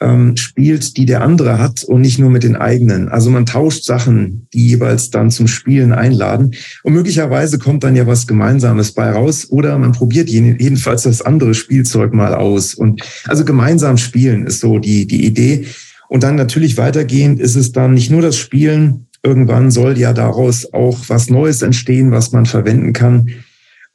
ähm, 0.00 0.36
spielt, 0.36 0.96
die 0.96 1.06
der 1.06 1.22
andere 1.22 1.58
hat 1.58 1.84
und 1.84 2.00
nicht 2.00 2.18
nur 2.18 2.30
mit 2.30 2.42
den 2.42 2.56
eigenen. 2.56 3.08
Also 3.08 3.30
man 3.30 3.46
tauscht 3.46 3.84
Sachen, 3.84 4.48
die 4.52 4.68
jeweils 4.68 5.10
dann 5.10 5.30
zum 5.30 5.46
Spielen 5.46 5.92
einladen 5.92 6.54
und 6.82 6.92
möglicherweise 6.92 7.58
kommt 7.58 7.84
dann 7.84 7.96
ja 7.96 8.06
was 8.06 8.26
Gemeinsames 8.26 8.92
bei 8.92 9.10
raus 9.10 9.46
oder 9.50 9.78
man 9.78 9.92
probiert 9.92 10.28
jedenfalls 10.28 11.02
das 11.04 11.22
andere 11.22 11.54
Spielzeug 11.54 12.12
mal 12.12 12.34
aus. 12.34 12.74
Und 12.74 13.02
also 13.26 13.44
gemeinsam 13.44 13.96
spielen 13.96 14.46
ist 14.46 14.60
so 14.60 14.78
die, 14.78 15.06
die 15.06 15.24
Idee. 15.24 15.66
Und 16.08 16.22
dann 16.22 16.36
natürlich 16.36 16.76
weitergehend 16.76 17.40
ist 17.40 17.56
es 17.56 17.72
dann 17.72 17.94
nicht 17.94 18.10
nur 18.10 18.22
das 18.22 18.36
Spielen, 18.36 19.06
irgendwann 19.22 19.70
soll 19.70 19.98
ja 19.98 20.12
daraus 20.12 20.72
auch 20.72 20.98
was 21.08 21.30
Neues 21.30 21.62
entstehen, 21.62 22.10
was 22.10 22.32
man 22.32 22.46
verwenden 22.46 22.92
kann. 22.92 23.30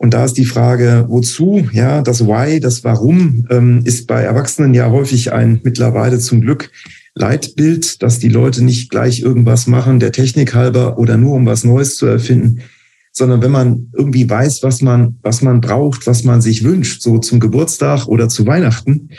Und 0.01 0.13
da 0.13 0.23
ist 0.23 0.37
die 0.37 0.45
Frage, 0.45 1.05
wozu? 1.09 1.67
Ja, 1.73 2.01
das 2.01 2.25
Why, 2.25 2.61
das 2.61 2.85
Warum 2.85 3.45
ähm, 3.49 3.81
ist 3.83 4.07
bei 4.07 4.21
Erwachsenen 4.21 4.73
ja 4.73 4.89
häufig 4.89 5.33
ein 5.33 5.59
mittlerweile 5.63 6.19
zum 6.19 6.39
Glück 6.39 6.71
Leitbild, 7.15 8.01
dass 8.01 8.17
die 8.17 8.29
Leute 8.29 8.63
nicht 8.63 8.89
gleich 8.89 9.19
irgendwas 9.19 9.67
machen, 9.67 9.99
der 9.99 10.13
Technik 10.13 10.55
halber 10.55 10.97
oder 10.97 11.17
nur 11.17 11.35
um 11.35 11.45
was 11.45 11.65
Neues 11.65 11.97
zu 11.97 12.05
erfinden, 12.05 12.61
sondern 13.11 13.41
wenn 13.41 13.51
man 13.51 13.91
irgendwie 13.91 14.29
weiß, 14.29 14.63
was 14.63 14.81
man, 14.81 15.17
was 15.21 15.41
man 15.41 15.59
braucht, 15.59 16.07
was 16.07 16.23
man 16.23 16.41
sich 16.41 16.63
wünscht, 16.63 17.01
so 17.01 17.17
zum 17.17 17.41
Geburtstag 17.41 18.07
oder 18.07 18.29
zu 18.29 18.47
Weihnachten, 18.47 19.09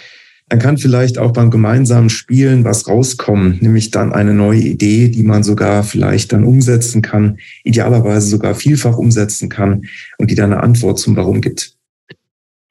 dann 0.51 0.59
kann 0.59 0.79
vielleicht 0.79 1.17
auch 1.17 1.33
beim 1.33 1.49
gemeinsamen 1.49 2.11
Spielen 2.11 2.65
was 2.65 2.89
rauskommen, 2.89 3.59
nämlich 3.61 3.93
dann 3.93 4.13
eine 4.13 4.35
neue 4.35 4.59
Idee, 4.59 5.09
die 5.09 5.23
man 5.23 5.45
sogar 5.45 5.85
vielleicht 5.85 6.33
dann 6.33 6.43
umsetzen 6.43 7.03
kann, 7.03 7.39
idealerweise 7.63 8.27
sogar 8.27 8.57
vielfach 8.57 8.97
umsetzen 8.97 9.49
kann 9.49 9.83
und 10.19 10.29
die 10.29 10.35
dann 10.35 10.53
eine 10.53 10.63
Antwort 10.63 10.99
zum 10.99 11.15
Warum 11.15 11.41
gibt. 11.41 11.77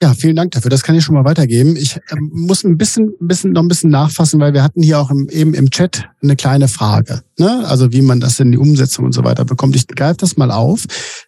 Ja, 0.02 0.14
vielen 0.14 0.36
Dank 0.36 0.52
dafür. 0.52 0.70
Das 0.70 0.84
kann 0.84 0.96
ich 0.96 1.06
schon 1.06 1.16
mal 1.16 1.24
weitergeben. 1.24 1.78
Ich 1.78 1.96
äh, 1.96 2.16
muss 2.20 2.66
ein 2.66 2.78
bisschen, 2.78 3.14
bisschen, 3.20 3.54
noch 3.54 3.62
ein 3.62 3.70
bisschen 3.70 3.92
nachfassen, 3.92 4.42
weil 4.42 4.54
wir 4.54 4.64
hatten 4.64 4.84
hier 4.84 5.00
auch 5.00 5.10
im, 5.10 5.30
eben 5.30 5.54
im 5.54 5.70
Chat 5.72 6.10
eine 6.22 6.36
kleine 6.36 6.68
Frage. 6.68 7.22
Ne? 7.38 7.66
Also 7.66 7.94
wie 7.94 8.02
man 8.02 8.20
das 8.20 8.42
in 8.42 8.52
die 8.52 8.58
Umsetzung 8.58 9.06
und 9.06 9.14
so 9.14 9.24
weiter 9.24 9.46
bekommt. 9.46 9.78
Ich 9.78 9.88
greife 9.88 10.18
das 10.18 10.36
mal 10.36 10.52
auf. 10.52 10.84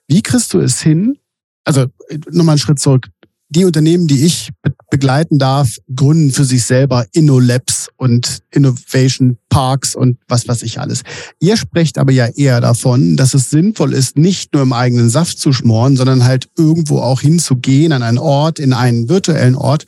Wie 0.07 0.21
kriegst 0.21 0.53
du 0.53 0.59
es 0.59 0.81
hin? 0.81 1.17
Also 1.63 1.85
nochmal 2.29 2.53
einen 2.53 2.59
Schritt 2.59 2.79
zurück 2.79 3.07
die 3.51 3.65
Unternehmen, 3.65 4.07
die 4.07 4.25
ich 4.25 4.49
begleiten 4.89 5.37
darf, 5.37 5.77
gründen 5.93 6.31
für 6.31 6.45
sich 6.45 6.63
selber 6.63 7.05
InnoLabs 7.11 7.89
und 7.97 8.39
Innovation 8.51 9.37
Parks 9.49 9.93
und 9.93 10.17
was 10.29 10.47
weiß 10.47 10.63
ich 10.63 10.79
alles. 10.79 11.03
Ihr 11.39 11.57
sprecht 11.57 11.97
aber 11.97 12.13
ja 12.13 12.27
eher 12.27 12.61
davon, 12.61 13.17
dass 13.17 13.33
es 13.33 13.49
sinnvoll 13.49 13.93
ist, 13.93 14.17
nicht 14.17 14.53
nur 14.53 14.63
im 14.63 14.71
eigenen 14.71 15.09
Saft 15.09 15.37
zu 15.37 15.51
schmoren, 15.51 15.97
sondern 15.97 16.23
halt 16.23 16.47
irgendwo 16.57 16.99
auch 16.99 17.21
hinzugehen 17.21 17.91
an 17.91 18.03
einen 18.03 18.17
Ort, 18.17 18.57
in 18.57 18.71
einen 18.71 19.09
virtuellen 19.09 19.55
Ort, 19.55 19.85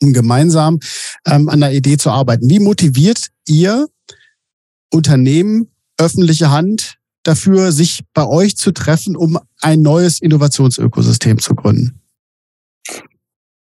um 0.00 0.12
gemeinsam 0.12 0.78
ähm, 1.26 1.48
an 1.48 1.60
der 1.60 1.72
Idee 1.72 1.96
zu 1.96 2.10
arbeiten. 2.10 2.48
Wie 2.48 2.60
motiviert 2.60 3.28
ihr 3.48 3.88
Unternehmen, 4.92 5.68
öffentliche 5.98 6.52
Hand 6.52 6.94
dafür, 7.24 7.72
sich 7.72 8.04
bei 8.14 8.24
euch 8.26 8.56
zu 8.56 8.70
treffen, 8.70 9.16
um 9.16 9.38
ein 9.60 9.82
neues 9.82 10.20
Innovationsökosystem 10.20 11.40
zu 11.40 11.56
gründen? 11.56 12.00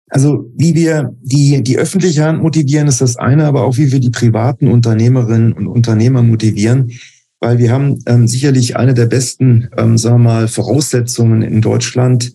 Also 0.10 0.52
wie 0.56 0.76
wir 0.76 1.16
die, 1.22 1.64
die 1.64 1.78
öffentliche 1.78 2.26
Hand 2.26 2.42
motivieren, 2.42 2.88
ist 2.88 3.02
das 3.02 3.18
eine, 3.18 3.46
aber 3.46 3.64
auch 3.64 3.78
wie 3.78 3.92
wir 3.92 4.00
die 4.00 4.12
privaten 4.12 4.68
Unternehmerinnen 4.68 5.54
und 5.54 5.68
Unternehmer 5.68 6.22
motivieren, 6.22 6.92
weil 7.40 7.58
wir 7.58 7.72
haben 7.72 8.00
ähm, 8.06 8.28
sicherlich 8.28 8.78
eine 8.78 8.94
der 8.94 9.08
besten, 9.08 9.70
ähm, 9.78 9.98
sagen 9.98 10.18
wir 10.18 10.24
mal, 10.24 10.48
Voraussetzungen 10.48 11.42
in 11.42 11.62
Deutschland, 11.62 12.34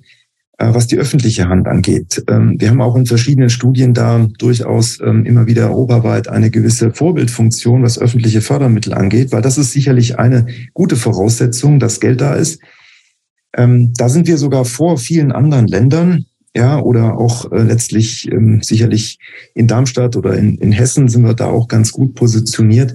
äh, 0.59 0.75
was 0.75 0.89
die 0.89 0.99
öffentliche 0.99 1.49
Hand 1.49 1.69
angeht. 1.69 2.23
Ähm, 2.29 2.57
wir 2.59 2.71
haben 2.71 2.83
auch 2.83 2.97
in 2.97 3.07
verschiedenen 3.07 3.51
Studien 3.51 3.95
da 3.95 4.29
durchaus 4.39 5.01
ähm, 5.01 5.25
immer 5.25 5.47
wieder 5.47 5.71
europaweit 5.71 6.29
eine 6.29 6.51
gewisse 6.51 6.93
Vorbildfunktion, 6.93 7.83
was 7.83 7.99
öffentliche 7.99 8.41
Fördermittel 8.41 8.95
angeht, 8.95 9.31
weil 9.31 9.43
das 9.43 9.59
ist 9.59 9.73
sicherlich 9.73 10.19
eine 10.19 10.47
gute 10.75 10.97
Voraussetzung, 10.97 11.79
dass 11.79 12.01
Geld 12.01 12.21
da 12.21 12.35
ist. 12.35 12.61
Ähm, 13.57 13.93
da 13.97 14.09
sind 14.09 14.27
wir 14.27 14.39
sogar 14.39 14.65
vor 14.65 14.99
vielen 14.99 15.33
anderen 15.33 15.67
Ländern 15.67 16.27
ja, 16.55 16.81
oder 16.81 17.17
auch 17.17 17.51
äh, 17.53 17.63
letztlich 17.63 18.31
ähm, 18.31 18.61
sicherlich 18.63 19.19
in 19.55 19.69
Darmstadt 19.69 20.17
oder 20.17 20.35
in, 20.35 20.57
in 20.59 20.73
Hessen 20.73 21.09
sind 21.09 21.25
wir 21.25 21.35
da 21.35 21.47
auch 21.47 21.69
ganz 21.69 21.93
gut 21.93 22.15
positioniert. 22.15 22.95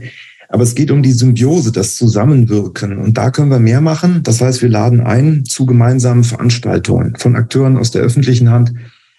Aber 0.50 0.64
es 0.64 0.76
geht 0.76 0.92
um 0.92 1.02
die 1.02 1.12
Symbiose, 1.12 1.72
das 1.72 1.96
Zusammenwirken. 1.96 2.98
Und 2.98 3.18
da 3.18 3.32
können 3.32 3.50
wir 3.50 3.60
mehr 3.60 3.82
machen. 3.82 4.22
Das 4.24 4.42
heißt, 4.42 4.62
wir 4.62 4.70
laden 4.70 5.02
ein 5.02 5.46
zu 5.46 5.66
gemeinsamen 5.66 6.24
Veranstaltungen 6.24 7.16
von 7.18 7.36
Akteuren 7.36 7.78
aus 7.78 7.92
der 7.92 8.04
öffentlichen 8.04 8.52
Hand, 8.52 8.74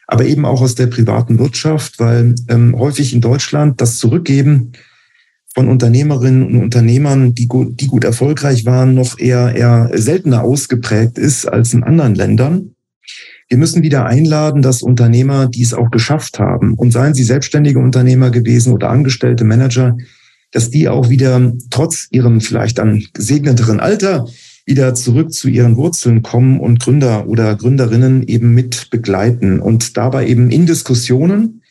aber 0.06 0.24
eben 0.24 0.44
auch 0.44 0.60
aus 0.60 0.76
der 0.76 0.86
privaten 0.86 1.38
Wirtschaft, 1.38 1.98
weil 1.98 2.34
ähm, 2.48 2.78
häufig 2.78 3.12
in 3.12 3.20
Deutschland 3.20 3.80
das 3.80 3.96
Zurückgeben 3.96 4.72
von 5.54 5.68
Unternehmerinnen 5.68 6.44
und 6.44 6.62
Unternehmern, 6.62 7.34
die 7.34 7.48
gut, 7.48 7.80
die 7.80 7.86
gut 7.86 8.04
erfolgreich 8.04 8.66
waren, 8.66 8.94
noch 8.94 9.18
eher, 9.18 9.56
eher 9.56 9.90
seltener 9.94 10.42
ausgeprägt 10.42 11.16
ist 11.18 11.46
als 11.46 11.72
in 11.72 11.82
anderen 11.82 12.14
Ländern. 12.14 12.76
Wir 13.48 13.58
müssen 13.58 13.82
wieder 13.82 14.06
einladen, 14.06 14.60
dass 14.60 14.82
Unternehmer, 14.82 15.46
die 15.46 15.62
es 15.62 15.72
auch 15.72 15.90
geschafft 15.90 16.38
haben, 16.38 16.74
und 16.74 16.90
seien 16.90 17.14
sie 17.14 17.22
selbstständige 17.22 17.78
Unternehmer 17.78 18.30
gewesen 18.30 18.72
oder 18.72 18.90
angestellte 18.90 19.44
Manager, 19.44 19.96
dass 20.50 20.70
die 20.70 20.88
auch 20.88 21.10
wieder 21.10 21.52
trotz 21.70 22.08
ihrem 22.10 22.40
vielleicht 22.40 22.78
dann 22.78 23.04
gesegneteren 23.12 23.78
Alter 23.78 24.26
wieder 24.64 24.94
zurück 24.94 25.32
zu 25.32 25.48
ihren 25.48 25.76
Wurzeln 25.76 26.22
kommen 26.22 26.58
und 26.58 26.80
Gründer 26.80 27.28
oder 27.28 27.54
Gründerinnen 27.54 28.26
eben 28.26 28.52
mit 28.52 28.90
begleiten 28.90 29.60
und 29.60 29.96
dabei 29.96 30.26
eben 30.26 30.50
in 30.50 30.66
Diskussionen 30.66 31.62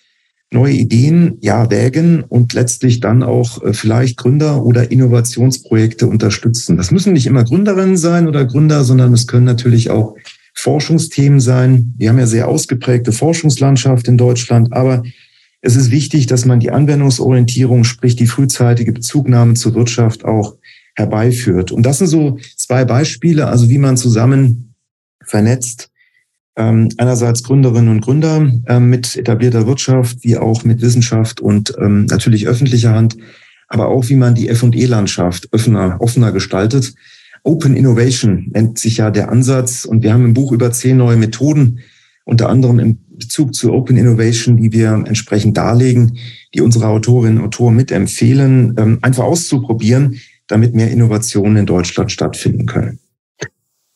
neue 0.52 0.74
Ideen 0.74 1.38
ja 1.42 1.70
wägen 1.70 2.24
und 2.24 2.54
letztlich 2.54 3.02
dann 3.02 3.24
auch 3.24 3.62
äh, 3.64 3.74
vielleicht 3.74 4.18
Gründer 4.18 4.64
oder 4.64 4.92
Innovationsprojekte 4.92 6.08
unterstützen. 6.08 6.78
Das 6.78 6.92
müssen 6.92 7.14
nicht 7.14 7.28
immer 7.28 7.44
Gründerinnen 7.44 7.98
sein 7.98 8.28
oder 8.28 8.46
Gründer, 8.46 8.84
sondern 8.84 9.12
es 9.12 9.28
können 9.28 9.46
natürlich 9.46 9.90
auch 9.90 10.15
Forschungsthemen 10.56 11.40
sein. 11.40 11.94
Wir 11.98 12.10
haben 12.10 12.20
ja 12.20 12.26
sehr 12.26 12.48
ausgeprägte 12.48 13.12
Forschungslandschaft 13.12 14.08
in 14.08 14.18
Deutschland, 14.18 14.74
aber 14.74 15.04
es 15.62 15.76
ist 15.76 15.92
wichtig, 15.92 16.28
dass 16.28 16.46
man 16.46 16.60
die 16.60 16.72
Anwendungsorientierung, 16.72 17.84
sprich 17.84 18.16
die 18.16 18.28
frühzeitige 18.28 18.92
Bezugnahme 18.92 19.56
zur 19.56 19.76
Wirtschaft 19.76 20.24
auch 20.24 20.56
herbeiführt. 20.96 21.72
Und 21.72 21.86
das 21.86 21.98
sind 21.98 22.08
so 22.08 22.38
zwei 22.56 22.86
Beispiele, 22.86 23.48
also 23.48 23.70
wie 23.70 23.78
man 23.78 23.98
zusammen 23.98 24.76
vernetzt 25.24 25.90
ähm, 26.56 26.90
einerseits 26.98 27.44
Gründerinnen 27.44 27.90
und 27.90 28.02
Gründer 28.02 28.50
ähm, 28.68 28.90
mit 28.90 29.16
etablierter 29.18 29.68
Wirtschaft, 29.68 30.24
wie 30.24 30.38
auch 30.38 30.64
mit 30.64 30.82
Wissenschaft 30.82 31.42
und 31.42 31.74
ähm, 31.80 32.06
natürlich 32.06 32.48
öffentlicher 32.48 32.94
Hand, 32.94 33.18
aber 33.68 33.88
auch 33.88 34.10
wie 34.10 34.16
man 34.16 34.36
die 34.36 34.48
F&E-Landschaft 34.50 35.52
offener, 35.52 35.98
offener 36.00 36.32
gestaltet. 36.32 36.94
Open 37.46 37.76
Innovation 37.76 38.48
nennt 38.54 38.80
sich 38.80 38.98
ja 38.98 39.12
der 39.12 39.32
Ansatz 39.32 39.86
und 39.86 40.02
wir 40.02 40.12
haben 40.12 40.26
im 40.26 40.34
Buch 40.34 40.52
über 40.52 40.72
zehn 40.72 40.98
neue 40.98 41.16
Methoden, 41.16 41.80
unter 42.26 42.50
anderem 42.50 42.80
im 42.80 42.98
Bezug 43.18 43.54
zu 43.54 43.72
Open 43.72 43.98
Innovation, 43.98 44.58
die 44.58 44.74
wir 44.74 45.04
entsprechend 45.06 45.56
darlegen, 45.56 46.18
die 46.56 46.62
unsere 46.62 46.88
Autorinnen 46.88 47.38
und 47.38 47.46
Autoren 47.46 47.76
mitempfehlen, 47.76 48.74
ähm, 48.78 48.98
einfach 49.04 49.26
auszuprobieren, 49.26 50.20
damit 50.48 50.74
mehr 50.74 50.90
Innovationen 50.90 51.58
in 51.58 51.68
Deutschland 51.68 52.12
stattfinden 52.12 52.66
können. 52.66 52.98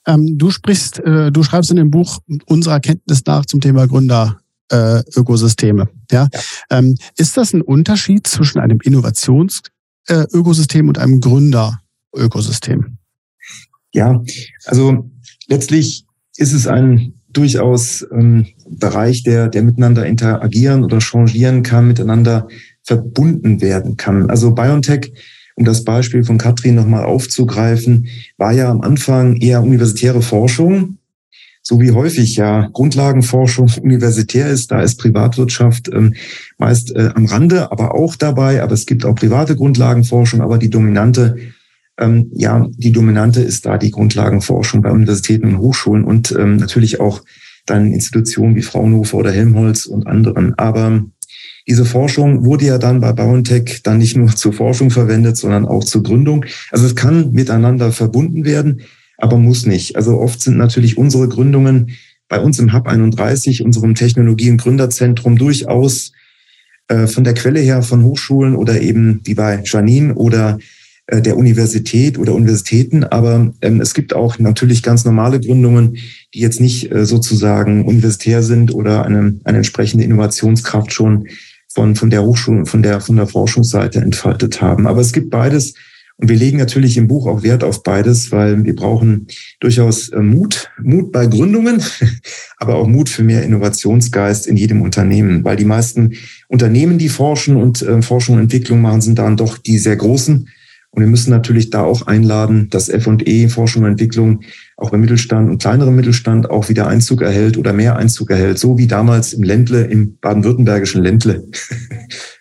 Ähm, 0.06 0.38
du 0.38 0.52
sprichst, 0.52 1.00
äh, 1.00 1.32
du 1.32 1.42
schreibst 1.42 1.72
in 1.72 1.78
dem 1.78 1.90
Buch 1.90 2.20
unserer 2.46 2.80
Kenntnis 2.80 3.24
nach 3.26 3.48
zum 3.48 3.62
Thema 3.62 3.88
Gründer. 3.88 4.40
Äh, 4.72 5.02
Ökosysteme. 5.16 5.90
Ja? 6.12 6.30
ja. 6.32 6.40
Ähm, 6.70 6.96
ist 7.18 7.38
das 7.38 7.54
ein 7.54 7.64
Unterschied 7.64 8.28
zwischen 8.28 8.60
einem 8.60 8.78
Innovationsökosystem 8.84 10.86
äh, 10.86 10.90
und 10.90 11.00
einem 11.00 11.20
Gründerökosystem? 11.20 12.99
Ja, 13.94 14.22
also 14.66 15.10
letztlich 15.48 16.06
ist 16.38 16.54
es 16.54 16.68
ein 16.68 17.14
durchaus 17.32 18.06
ähm, 18.12 18.48
Bereich, 18.68 19.24
der, 19.24 19.48
der 19.48 19.64
miteinander 19.64 20.06
interagieren 20.06 20.84
oder 20.84 21.00
changieren 21.00 21.64
kann, 21.64 21.88
miteinander 21.88 22.48
verbunden 22.84 23.62
werden 23.62 23.98
kann. 23.98 24.30
Also 24.30 24.52
BioNTech 24.52 25.12
um 25.60 25.66
das 25.66 25.84
Beispiel 25.84 26.24
von 26.24 26.38
Katrin 26.38 26.76
nochmal 26.76 27.04
aufzugreifen, 27.04 28.08
war 28.38 28.54
ja 28.54 28.72
am 28.72 28.80
Anfang 28.80 29.36
eher 29.36 29.62
universitäre 29.62 30.22
Forschung, 30.22 31.00
so 31.62 31.82
wie 31.82 31.92
häufig 31.92 32.38
ja 32.38 32.70
Grundlagenforschung 32.72 33.70
universitär 33.82 34.50
ist, 34.50 34.72
da 34.72 34.82
ist 34.82 34.96
Privatwirtschaft 34.96 35.90
ähm, 35.94 36.16
meist 36.58 36.96
äh, 36.96 37.10
am 37.14 37.26
Rande, 37.26 37.74
aber 37.74 37.94
auch 37.94 38.16
dabei. 38.16 38.64
Aber 38.64 38.72
es 38.72 38.86
gibt 38.86 39.04
auch 39.04 39.16
private 39.16 39.58
Grundlagenforschung, 39.58 40.40
aber 40.40 40.58
die 40.58 40.70
dominante, 40.70 41.36
ähm, 42.00 42.32
ja, 42.34 42.68
die 42.78 42.92
dominante 42.92 43.42
ist 43.42 43.66
da 43.66 43.78
die 43.78 43.92
Grundlagenforschung 43.92 44.82
bei 44.82 44.92
Universitäten 44.92 45.48
und 45.48 45.58
Hochschulen 45.60 46.06
und 46.06 46.32
ähm, 46.32 46.56
natürlich 46.56 47.00
auch 47.00 47.24
dann 47.66 47.92
Institutionen 47.92 48.56
wie 48.56 48.62
Fraunhofer 48.62 49.18
oder 49.18 49.32
Helmholtz 49.32 49.86
und 49.86 50.08
anderen. 50.08 50.58
Aber 50.58 51.04
diese 51.68 51.86
Forschung 51.86 52.46
wurde 52.46 52.66
ja 52.66 52.78
dann 52.78 53.02
bei 53.02 53.12
BioNTech 53.12 53.82
dann 53.84 54.00
nicht 54.00 54.18
nur 54.18 54.30
zur 54.36 54.54
Forschung 54.54 54.90
verwendet, 54.90 55.38
sondern 55.38 55.66
auch 55.66 55.84
zur 55.84 56.02
Gründung. 56.02 56.46
Also 56.72 56.86
es 56.86 56.96
kann 56.96 57.32
miteinander 57.34 57.92
verbunden 57.92 58.46
werden, 58.46 58.82
aber 59.18 59.38
muss 59.38 59.66
nicht. 59.66 59.96
Also 59.96 60.20
oft 60.20 60.42
sind 60.42 60.58
natürlich 60.58 60.98
unsere 60.98 61.28
Gründungen 61.28 61.92
bei 62.28 62.40
uns 62.40 62.60
im 62.60 62.74
Hub 62.74 62.88
31, 62.88 63.64
unserem 63.64 63.94
Technologie- 63.94 64.52
und 64.52 64.62
Gründerzentrum, 64.62 65.38
durchaus 65.38 66.14
äh, 66.88 67.08
von 67.08 67.24
der 67.24 67.34
Quelle 67.34 67.60
her 67.60 67.82
von 67.82 68.04
Hochschulen 68.04 68.56
oder 68.56 68.82
eben 68.82 69.22
wie 69.26 69.34
bei 69.34 69.62
Janine 69.66 70.16
oder 70.16 70.60
der 71.12 71.38
Universität 71.38 72.20
oder 72.20 72.34
Universitäten. 72.34 73.04
Aber 73.04 73.52
ähm, 73.62 73.82
es 73.82 73.94
gibt 73.94 74.14
auch 74.14 74.38
natürlich 74.40 74.84
ganz 74.84 75.06
normale 75.06 75.40
Gründungen, 75.40 75.98
die 76.34 76.40
jetzt 76.40 76.62
nicht 76.62 76.92
äh, 76.92 77.06
sozusagen 77.06 77.86
universitär 77.86 78.44
sind 78.44 78.74
oder 78.74 79.06
eine, 79.06 79.40
eine 79.44 79.58
entsprechende 79.58 80.04
Innovationskraft 80.04 80.94
schon 80.94 81.28
von, 81.68 81.96
von 81.96 82.10
der 82.10 82.24
Hochschule, 82.24 82.66
von 82.66 82.84
der, 82.84 83.02
von 83.02 83.16
der 83.16 83.28
Forschungsseite 83.28 84.00
entfaltet 84.02 84.62
haben. 84.62 84.88
Aber 84.88 85.02
es 85.02 85.14
gibt 85.14 85.30
beides. 85.30 85.74
Und 86.18 86.28
wir 86.28 86.36
legen 86.36 86.58
natürlich 86.58 86.98
im 86.98 87.08
Buch 87.08 87.28
auch 87.28 87.44
Wert 87.44 87.64
auf 87.64 87.82
beides, 87.82 88.32
weil 88.34 88.66
wir 88.66 88.76
brauchen 88.76 89.28
durchaus 89.62 90.10
äh, 90.10 90.20
Mut, 90.20 90.70
Mut 90.82 91.14
bei 91.14 91.26
Gründungen, 91.28 91.82
aber 92.58 92.76
auch 92.76 92.88
Mut 92.88 93.08
für 93.08 93.24
mehr 93.24 93.44
Innovationsgeist 93.44 94.46
in 94.46 94.58
jedem 94.58 94.82
Unternehmen, 94.82 95.46
weil 95.46 95.56
die 95.56 95.66
meisten 95.66 96.16
Unternehmen, 96.50 96.98
die 96.98 97.08
forschen 97.08 97.56
und 97.56 97.82
äh, 97.82 98.02
Forschung 98.02 98.36
und 98.36 98.42
Entwicklung 98.42 98.82
machen, 98.82 99.00
sind 99.00 99.18
dann 99.18 99.38
doch 99.38 99.58
die 99.58 99.78
sehr 99.78 99.96
großen 99.96 100.50
und 100.92 101.02
wir 101.02 101.08
müssen 101.08 101.30
natürlich 101.30 101.70
da 101.70 101.84
auch 101.84 102.08
einladen, 102.08 102.70
dass 102.70 102.90
F&E, 102.90 103.48
Forschung 103.48 103.84
und 103.84 103.92
Entwicklung, 103.92 104.42
auch 104.80 104.92
beim 104.92 105.02
Mittelstand 105.02 105.50
und 105.50 105.62
kleinerem 105.62 105.96
Mittelstand 105.96 106.50
auch 106.50 106.70
wieder 106.70 106.88
Einzug 106.88 107.22
erhält 107.22 107.58
oder 107.58 107.74
mehr 107.74 107.98
Einzug 107.98 108.32
erhält, 108.32 108.60
so 108.60 108.78
wie 108.78 108.88
damals 108.88 109.34
im 109.34 109.44
Ländle, 109.44 109.84
im 109.84 110.18
baden-württembergischen 110.18 111.04
Ländle. 111.04 111.48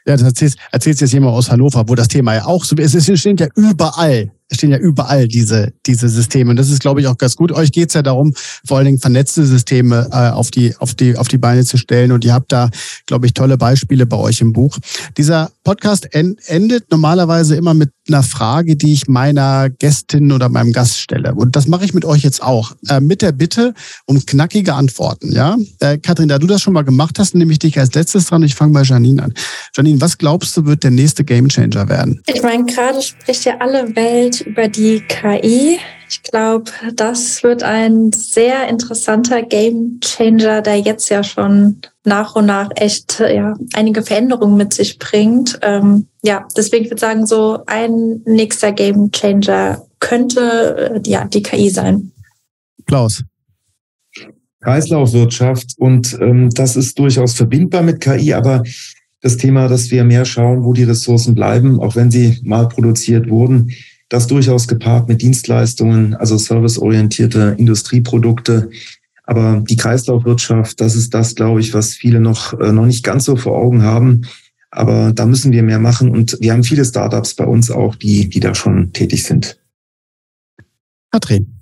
Ja, 0.07 0.17
das 0.17 0.23
erzählst, 0.23 0.57
erzählst 0.73 1.03
jetzt 1.03 1.13
jemand 1.13 1.35
aus 1.35 1.51
Hannover, 1.51 1.85
wo 1.87 1.95
das 1.95 2.09
Thema 2.09 2.35
ja 2.35 2.47
auch 2.47 2.65
so 2.65 2.75
ist. 2.77 2.95
Es 2.95 3.21
steht 3.21 3.41
ja 3.41 3.49
überall 3.55 4.33
es 4.51 4.57
stehen 4.57 4.71
ja 4.71 4.79
überall 4.79 5.29
diese, 5.29 5.73
diese 5.87 6.09
Systeme. 6.09 6.51
Und 6.51 6.57
das 6.57 6.71
ist, 6.71 6.81
glaube 6.81 7.01
ich, 7.01 7.07
auch 7.07 7.19
ganz 7.19 7.37
gut. 7.37 7.53
Euch 7.53 7.71
geht's 7.71 7.95
ja 7.95 8.03
darum, 8.03 8.33
vor 8.67 8.79
allen 8.79 8.87
Dingen 8.87 8.99
vernetzte 8.99 9.45
Systeme 9.45 10.09
äh, 10.11 10.31
auf, 10.31 10.51
die, 10.51 10.75
auf, 10.79 10.95
die, 10.95 11.17
auf 11.17 11.29
die 11.29 11.39
Beine 11.39 11.65
zu 11.65 11.77
stellen. 11.77 12.13
Und 12.13 12.25
ihr 12.25 12.33
habt 12.33 12.51
da, 12.51 12.71
glaube 13.07 13.27
ich, 13.27 13.35
tolle 13.35 13.59
Beispiele 13.59 14.07
bei 14.07 14.17
euch 14.17 14.41
im 14.41 14.53
Buch. 14.53 14.79
Dieser 15.19 15.51
Podcast 15.65 16.09
endet 16.15 16.91
normalerweise 16.91 17.57
immer 17.57 17.75
mit 17.75 17.91
einer 18.09 18.23
Frage, 18.23 18.77
die 18.77 18.95
ich 18.95 19.07
meiner 19.07 19.69
Gästin 19.69 20.33
oder 20.33 20.49
meinem 20.49 20.73
Gast 20.73 20.99
stelle. 20.99 21.35
Und 21.35 21.55
das 21.55 21.69
mache 21.69 21.85
ich 21.85 21.93
mit 21.93 22.07
euch 22.07 22.23
jetzt 22.29 22.43
auch. 22.43 22.73
Äh, 22.89 23.01
mit 23.01 23.23
der 23.23 23.33
Bitte 23.33 23.75
um 24.07 24.25
knackige 24.25 24.75
Antworten. 24.75 25.33
Ja, 25.33 25.57
äh, 25.81 25.99
Kathrin, 25.99 26.29
da 26.29 26.39
du 26.39 26.47
das 26.47 26.63
schon 26.63 26.75
mal 26.75 26.85
gemacht 26.85 27.19
hast, 27.19 27.35
nehme 27.35 27.53
ich 27.53 27.59
dich 27.59 27.79
als 27.79 27.95
letztes 27.95 28.27
dran. 28.27 28.43
Ich 28.43 28.55
fange 28.55 28.73
bei 28.73 28.83
Janine 28.83 29.23
an. 29.23 29.35
Janine, 29.75 30.01
was 30.01 30.19
glaubst 30.19 30.57
du, 30.57 30.67
wird 30.67 30.85
der 30.85 30.91
nächste 30.91 31.25
Gamechanger 31.25 31.89
werden? 31.89 32.23
Ich 32.27 32.43
meine, 32.43 32.65
gerade 32.65 33.03
spricht 33.03 33.45
ja 33.45 33.59
alle 33.59 33.97
Welt 33.97 34.43
über 34.43 34.69
die 34.69 35.01
KI. 35.01 35.79
Ich 36.11 36.23
glaube, 36.23 36.71
das 36.95 37.43
wird 37.43 37.63
ein 37.63 38.13
sehr 38.13 38.69
interessanter 38.69 39.43
Game 39.43 40.01
Changer, 40.01 40.63
der 40.63 40.81
jetzt 40.81 41.11
ja 41.11 41.23
schon 41.23 41.81
nach 42.05 42.35
und 42.35 42.47
nach 42.47 42.71
echt 42.77 43.21
ja, 43.21 43.55
einige 43.75 44.03
Veränderungen 44.03 44.57
mit 44.57 44.73
sich 44.73 44.99
bringt. 44.99 45.59
Ähm, 45.63 46.07
ja, 46.23 46.47
deswegen 46.57 46.87
würde 46.87 46.95
ich 46.95 47.01
sagen, 47.01 47.27
so 47.27 47.59
ein 47.67 48.23
nächster 48.25 48.73
Game 48.73 49.13
Changer 49.13 49.85
könnte 50.01 51.03
äh, 51.05 51.09
ja 51.09 51.25
die 51.25 51.43
KI 51.43 51.69
sein. 51.69 52.13
Klaus. 52.89 53.23
Kreislaufwirtschaft 54.61 55.75
und 55.79 56.19
ähm, 56.21 56.51
das 56.51 56.75
ist 56.75 56.99
durchaus 56.99 57.35
verbindbar 57.35 57.83
mit 57.83 58.01
KI, 58.01 58.35
aber 58.35 58.65
das 59.21 59.37
Thema, 59.37 59.69
dass 59.69 59.91
wir 59.91 60.05
mehr 60.05 60.25
schauen, 60.25 60.65
wo 60.65 60.73
die 60.73 60.85
Ressourcen 60.85 61.35
bleiben, 61.35 61.81
auch 61.81 61.95
wenn 61.95 62.11
sie 62.11 62.39
mal 62.43 62.69
produziert 62.69 63.29
wurden, 63.29 63.71
das 64.09 64.27
durchaus 64.27 64.67
gepaart 64.67 65.09
mit 65.09 65.23
Dienstleistungen, 65.23 66.15
also 66.15 66.39
serviceorientierte 66.39 67.55
Industrieprodukte. 67.59 68.71
Aber 69.25 69.63
die 69.69 69.77
Kreislaufwirtschaft, 69.77 70.81
das 70.81 70.97
ist 70.97 71.13
das, 71.13 71.35
glaube 71.35 71.61
ich, 71.61 71.75
was 71.75 71.95
viele 71.95 72.21
noch, 72.21 72.59
äh, 72.59 72.73
noch 72.73 72.87
nicht 72.87 73.05
ganz 73.05 73.27
so 73.27 73.37
vor 73.37 73.59
Augen 73.59 73.83
haben. 73.83 74.23
Aber 74.71 75.13
da 75.13 75.27
müssen 75.27 75.53
wir 75.53 75.63
mehr 75.63 75.79
machen. 75.79 76.11
Und 76.11 76.39
wir 76.41 76.53
haben 76.53 76.65
viele 76.65 76.85
Startups 76.85 77.35
bei 77.35 77.45
uns 77.45 77.71
auch, 77.71 77.97
die, 77.97 78.29
die 78.29 78.41
da 78.41 78.55
schon 78.55 78.93
tätig 78.93 79.25
sind. 79.25 79.59
Katrin. 81.11 81.58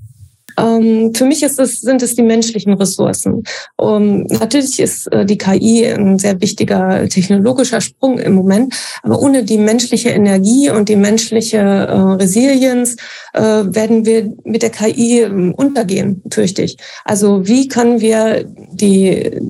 Ähm, 0.58 1.12
für 1.14 1.24
mich 1.24 1.42
ist 1.42 1.58
es, 1.58 1.80
sind 1.80 2.02
es 2.02 2.14
die 2.14 2.22
menschlichen 2.22 2.74
Ressourcen. 2.74 3.42
Um, 3.76 4.24
natürlich 4.24 4.80
ist 4.80 5.06
äh, 5.12 5.24
die 5.24 5.38
KI 5.38 5.86
ein 5.86 6.18
sehr 6.18 6.40
wichtiger 6.40 7.08
technologischer 7.08 7.80
Sprung 7.80 8.18
im 8.18 8.34
Moment, 8.34 8.74
aber 9.02 9.20
ohne 9.20 9.44
die 9.44 9.58
menschliche 9.58 10.10
Energie 10.10 10.70
und 10.70 10.88
die 10.88 10.96
menschliche 10.96 11.58
äh, 11.58 11.92
Resilienz 11.92 12.96
äh, 13.34 13.40
werden 13.40 14.04
wir 14.06 14.32
mit 14.44 14.62
der 14.62 14.70
KI 14.70 15.22
äh, 15.22 15.52
untergehen, 15.56 16.22
fürchte 16.30 16.62
ich. 16.62 16.76
Also 17.04 17.46
wie 17.46 17.68
können 17.68 18.00
wir 18.00 18.44
die 18.72 19.40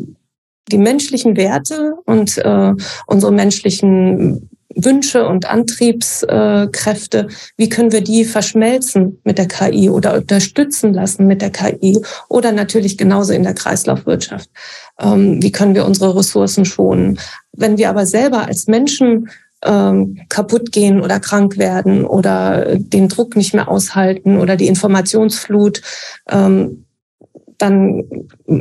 die 0.73 0.79
menschlichen 0.79 1.37
Werte 1.37 1.95
und 2.07 2.39
äh, 2.39 2.75
unsere 3.07 3.33
menschlichen 3.33 4.51
Wünsche 4.77 5.27
und 5.27 5.49
Antriebskräfte, 5.49 7.29
wie 7.57 7.69
können 7.69 7.93
wir 7.93 8.03
die 8.03 8.25
verschmelzen 8.25 9.21
mit 9.25 9.39
der 9.39 9.49
KI 9.49 9.91
oder 9.91 10.15
unterstützen 10.15 10.93
lassen 10.93 11.27
mit 11.27 11.43
der 11.43 11.51
KI 11.51 11.99
oder 12.29 12.53
natürlich 12.53 12.99
genauso 12.99 13.33
in 13.33 13.43
der 13.43 13.55
Kreislaufwirtschaft. 13.55 14.51
Ähm, 15.01 15.43
wie 15.43 15.53
können 15.53 15.75
wir 15.75 15.87
unsere 15.87 16.17
Ressourcen 16.17 16.65
schonen? 16.65 17.19
Wenn 17.53 17.79
wir 17.79 17.89
aber 17.89 18.07
selber 18.07 18.47
als 18.47 18.67
Menschen 18.67 19.31
ähm, 19.65 20.21
kaputt 20.29 20.73
gehen 20.73 21.01
oder 21.01 21.21
krank 21.21 21.57
werden 21.57 22.05
oder 22.05 22.77
den 22.77 23.09
Druck 23.09 23.37
nicht 23.37 23.55
mehr 23.55 23.69
aushalten 23.69 24.39
oder 24.39 24.57
die 24.57 24.69
Informationsflut, 24.69 25.81
ähm, 26.29 26.85
dann 27.59 28.05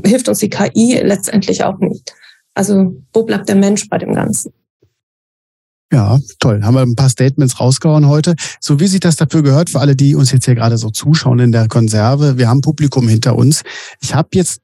hilft 0.05 0.29
uns 0.29 0.39
die 0.39 0.49
KI 0.49 0.99
letztendlich 1.03 1.63
auch 1.65 1.79
nicht. 1.79 2.13
Also 2.53 2.95
wo 3.13 3.23
bleibt 3.23 3.49
der 3.49 3.57
Mensch 3.57 3.89
bei 3.89 3.97
dem 3.97 4.13
Ganzen? 4.13 4.53
Ja, 5.95 6.19
toll. 6.41 6.61
Haben 6.61 6.73
wir 6.73 6.81
ein 6.81 6.97
paar 6.97 7.07
Statements 7.07 7.57
rausgehauen 7.57 8.09
heute. 8.09 8.35
So 8.59 8.81
wie 8.81 8.87
sich 8.87 8.99
das 8.99 9.15
dafür 9.15 9.43
gehört, 9.43 9.69
für 9.69 9.79
alle, 9.79 9.95
die 9.95 10.13
uns 10.13 10.29
jetzt 10.33 10.43
hier 10.43 10.53
gerade 10.53 10.77
so 10.77 10.89
zuschauen 10.89 11.39
in 11.39 11.53
der 11.53 11.69
Konserve. 11.69 12.37
Wir 12.37 12.49
haben 12.49 12.59
Publikum 12.59 13.07
hinter 13.07 13.37
uns. 13.37 13.61
Ich 14.01 14.13
habe 14.13 14.27
jetzt 14.33 14.59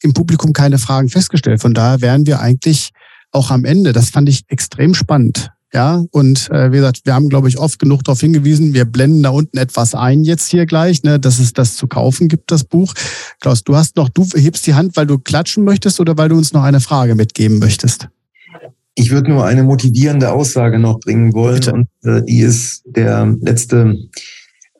im 0.00 0.14
Publikum 0.14 0.54
keine 0.54 0.78
Fragen 0.78 1.10
festgestellt. 1.10 1.60
Von 1.60 1.74
daher 1.74 2.00
wären 2.00 2.24
wir 2.24 2.40
eigentlich 2.40 2.92
auch 3.30 3.50
am 3.50 3.66
Ende. 3.66 3.92
Das 3.92 4.08
fand 4.08 4.30
ich 4.30 4.44
extrem 4.48 4.94
spannend. 4.94 5.50
Ja, 5.74 6.02
und 6.12 6.50
äh, 6.50 6.72
wie 6.72 6.76
gesagt, 6.78 7.02
wir 7.04 7.12
haben, 7.12 7.28
glaube 7.28 7.50
ich, 7.50 7.58
oft 7.58 7.78
genug 7.78 8.02
darauf 8.04 8.20
hingewiesen, 8.20 8.72
wir 8.72 8.86
blenden 8.86 9.22
da 9.22 9.28
unten 9.28 9.58
etwas 9.58 9.94
ein 9.94 10.24
jetzt 10.24 10.48
hier 10.48 10.64
gleich, 10.64 11.02
ne, 11.02 11.20
dass 11.20 11.40
es 11.40 11.52
das 11.52 11.76
zu 11.76 11.88
kaufen 11.88 12.28
gibt, 12.28 12.50
das 12.50 12.64
Buch. 12.64 12.94
Klaus, 13.38 13.64
du 13.64 13.76
hast 13.76 13.96
noch, 13.96 14.08
du 14.08 14.26
hebst 14.34 14.66
die 14.66 14.74
Hand, 14.74 14.96
weil 14.96 15.06
du 15.06 15.18
klatschen 15.18 15.62
möchtest 15.62 16.00
oder 16.00 16.16
weil 16.16 16.30
du 16.30 16.36
uns 16.36 16.54
noch 16.54 16.62
eine 16.62 16.80
Frage 16.80 17.14
mitgeben 17.14 17.58
möchtest? 17.58 18.08
Ich 18.94 19.10
würde 19.10 19.30
nur 19.30 19.44
eine 19.44 19.62
motivierende 19.62 20.32
Aussage 20.32 20.78
noch 20.78 21.00
bringen 21.00 21.32
wollen. 21.32 21.62
Und 21.70 21.88
äh, 22.04 22.22
die 22.22 22.40
ist 22.40 22.82
der 22.86 23.34
letzte 23.40 23.96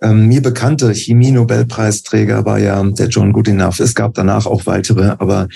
ähm, 0.02 0.28
mir 0.28 0.40
bekannte 0.40 0.94
Chemie-Nobelpreisträger 0.94 2.44
war 2.44 2.58
ja 2.58 2.82
der 2.82 3.08
John 3.08 3.32
Goodenough. 3.32 3.80
Es 3.80 3.94
gab 3.94 4.14
danach 4.14 4.46
auch 4.46 4.66
weitere, 4.66 5.16
aber 5.18 5.48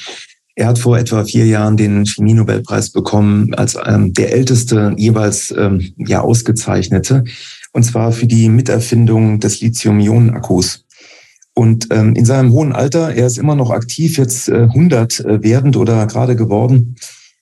er 0.54 0.68
hat 0.68 0.78
vor 0.78 0.98
etwa 0.98 1.24
vier 1.24 1.46
Jahren 1.46 1.76
den 1.76 2.06
Chemie-Nobelpreis 2.06 2.90
bekommen 2.90 3.54
als 3.54 3.76
ähm, 3.84 4.12
der 4.12 4.32
älteste 4.32 4.94
jeweils 4.96 5.52
ähm, 5.56 5.94
ja 5.96 6.20
ausgezeichnete, 6.20 7.24
und 7.72 7.82
zwar 7.82 8.12
für 8.12 8.26
die 8.26 8.48
Miterfindung 8.48 9.40
des 9.40 9.60
Lithium-Ionen-Akkus. 9.60 10.84
Und 11.54 11.88
ähm, 11.90 12.14
in 12.14 12.24
seinem 12.24 12.52
hohen 12.52 12.72
Alter, 12.72 13.14
er 13.14 13.26
ist 13.26 13.38
immer 13.38 13.56
noch 13.56 13.70
aktiv, 13.70 14.18
jetzt 14.18 14.48
äh, 14.48 14.62
100 14.62 15.20
äh, 15.20 15.42
werdend 15.42 15.76
oder 15.76 16.06
gerade 16.06 16.36
geworden, 16.36 16.96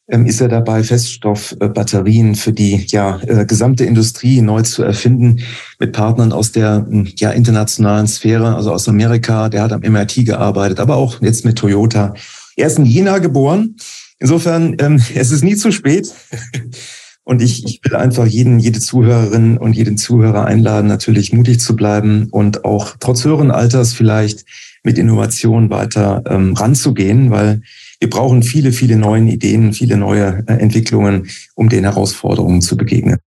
ist 0.06 0.40
er 0.40 0.48
dabei, 0.48 0.82
Feststoffbatterien 0.82 2.34
für 2.34 2.52
die 2.52 2.86
ja, 2.90 3.20
äh, 3.26 3.46
gesamte 3.46 3.84
Industrie 3.84 4.42
neu 4.42 4.62
zu 4.62 4.82
erfinden 4.82 5.40
mit 5.78 5.92
Partnern 5.92 6.32
aus 6.32 6.52
der 6.52 6.86
hm, 6.88 7.08
ja, 7.16 7.30
internationalen 7.30 8.06
Sphäre, 8.06 8.56
also 8.56 8.72
aus 8.72 8.88
Amerika. 8.88 9.48
Der 9.48 9.62
hat 9.62 9.72
am 9.72 9.80
MIT 9.80 10.26
gearbeitet, 10.26 10.80
aber 10.80 10.96
auch 10.96 11.22
jetzt 11.22 11.44
mit 11.44 11.56
Toyota 11.56 12.14
er 12.56 12.66
ist 12.66 12.78
in 12.78 12.84
Jena 12.84 13.18
geboren. 13.18 13.76
Insofern, 14.18 14.76
ähm, 14.78 15.00
es 15.14 15.30
ist 15.30 15.42
nie 15.42 15.56
zu 15.56 15.72
spät. 15.72 16.12
Und 17.24 17.40
ich, 17.40 17.64
ich 17.64 17.80
will 17.84 17.94
einfach 17.94 18.26
jeden, 18.26 18.58
jede 18.58 18.80
Zuhörerin 18.80 19.56
und 19.56 19.76
jeden 19.76 19.96
Zuhörer 19.96 20.44
einladen, 20.44 20.88
natürlich 20.88 21.32
mutig 21.32 21.60
zu 21.60 21.76
bleiben 21.76 22.26
und 22.32 22.64
auch 22.64 22.96
trotz 22.98 23.24
höheren 23.24 23.52
Alters 23.52 23.92
vielleicht 23.92 24.44
mit 24.82 24.98
Innovation 24.98 25.70
weiter 25.70 26.24
ähm, 26.26 26.54
ranzugehen, 26.54 27.30
weil 27.30 27.62
wir 28.02 28.10
brauchen 28.10 28.42
viele, 28.42 28.72
viele 28.72 28.96
neue 28.96 29.22
Ideen, 29.30 29.72
viele 29.72 29.96
neue 29.96 30.42
äh, 30.48 30.54
Entwicklungen, 30.54 31.28
um 31.54 31.68
den 31.68 31.84
Herausforderungen 31.84 32.60
zu 32.60 32.76
begegnen. 32.76 33.18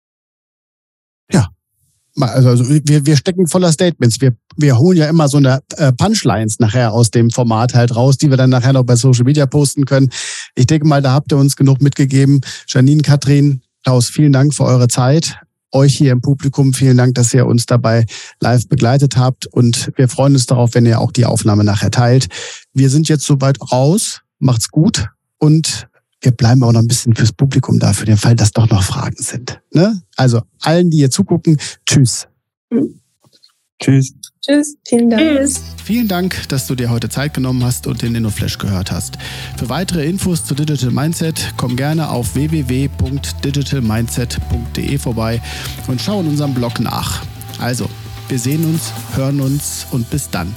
Ja, 1.32 1.48
also, 2.20 2.50
also 2.50 2.70
wir, 2.70 3.06
wir 3.06 3.16
stecken 3.16 3.48
voller 3.48 3.72
Statements. 3.72 4.20
Wir, 4.20 4.36
wir 4.58 4.78
holen 4.78 4.98
ja 4.98 5.08
immer 5.08 5.30
so 5.30 5.38
eine 5.38 5.62
äh, 5.78 5.94
Punchlines 5.94 6.60
nachher 6.60 6.92
aus 6.92 7.10
dem 7.10 7.30
Format 7.32 7.74
halt 7.74 7.96
raus, 7.96 8.18
die 8.18 8.30
wir 8.30 8.36
dann 8.36 8.50
nachher 8.50 8.74
noch 8.74 8.84
bei 8.84 8.98
Social 8.98 9.24
Media 9.24 9.46
posten 9.46 9.86
können. 9.86 10.10
Ich 10.56 10.68
denke 10.68 10.86
mal, 10.86 11.02
da 11.02 11.14
habt 11.14 11.32
ihr 11.32 11.38
uns 11.38 11.56
genug 11.56 11.82
mitgegeben. 11.82 12.42
Janine, 12.68 13.02
Katrin, 13.02 13.62
Klaus, 13.86 14.10
vielen 14.10 14.34
Dank 14.34 14.54
für 14.54 14.66
eure 14.66 14.90
Zeit. 14.90 15.40
Euch 15.72 15.96
hier 15.96 16.12
im 16.12 16.20
Publikum 16.20 16.74
vielen 16.74 16.98
Dank, 16.98 17.16
dass 17.16 17.34
ihr 17.34 17.46
uns 17.46 17.66
dabei 17.66 18.06
live 18.42 18.68
begleitet 18.68 19.16
habt 19.16 19.46
und 19.48 19.92
wir 19.96 20.10
freuen 20.10 20.34
uns 20.34 20.48
darauf, 20.48 20.74
wenn 20.74 20.86
ihr 20.86 21.00
auch 21.00 21.14
die 21.14 21.26
Aufnahme 21.26 21.64
nachher 21.64 21.92
teilt. 21.92 22.28
Wir 22.74 22.90
sind 22.90 23.08
jetzt 23.08 23.26
soweit 23.26 23.58
raus. 23.72 24.22
Macht's 24.40 24.70
gut 24.70 25.08
und 25.38 25.88
wir 26.22 26.32
bleiben 26.32 26.64
auch 26.64 26.72
noch 26.72 26.82
ein 26.82 26.88
bisschen 26.88 27.16
fürs 27.16 27.32
Publikum 27.32 27.78
da, 27.80 27.94
für 27.94 28.06
den 28.06 28.18
Fall, 28.18 28.36
dass 28.36 28.52
doch 28.52 28.68
noch 28.70 28.84
Fragen 28.84 29.22
sind. 29.22 29.62
Ne? 29.72 30.02
Also 30.16 30.42
allen, 30.62 30.90
die 30.90 30.98
hier 30.98 31.12
zugucken, 31.12 31.58
tschüss. 31.86 32.28
Mhm. 32.72 33.00
Tschüss. 33.80 34.14
Tschüss, 34.42 34.76
vielen 34.88 35.10
Dank. 35.10 35.22
Tschüss. 35.22 35.62
Vielen 35.84 36.08
Dank, 36.08 36.48
dass 36.50 36.68
du 36.68 36.76
dir 36.76 36.90
heute 36.90 37.10
Zeit 37.10 37.34
genommen 37.34 37.64
hast 37.64 37.88
und 37.88 38.04
den 38.04 38.16
InnoFlash 38.16 38.58
gehört 38.58 38.92
hast. 38.92 39.18
Für 39.58 39.70
weitere 39.70 40.06
Infos 40.06 40.46
zu 40.46 40.56
Digital 40.56 40.92
Mindset 40.92 41.54
komm 41.58 41.76
gerne 41.76 42.10
auf 42.10 42.36
www.digitalmindset.de 42.36 44.98
vorbei 44.98 45.42
und 45.88 46.02
schau 46.02 46.22
in 46.22 46.28
unserem 46.28 46.54
Blog 46.54 46.80
nach. 46.80 47.26
Also, 47.60 47.90
wir 48.28 48.40
sehen 48.40 48.66
uns, 48.66 48.92
hören 49.16 49.40
uns 49.42 49.86
und 49.92 50.10
bis 50.10 50.30
dann. 50.30 50.54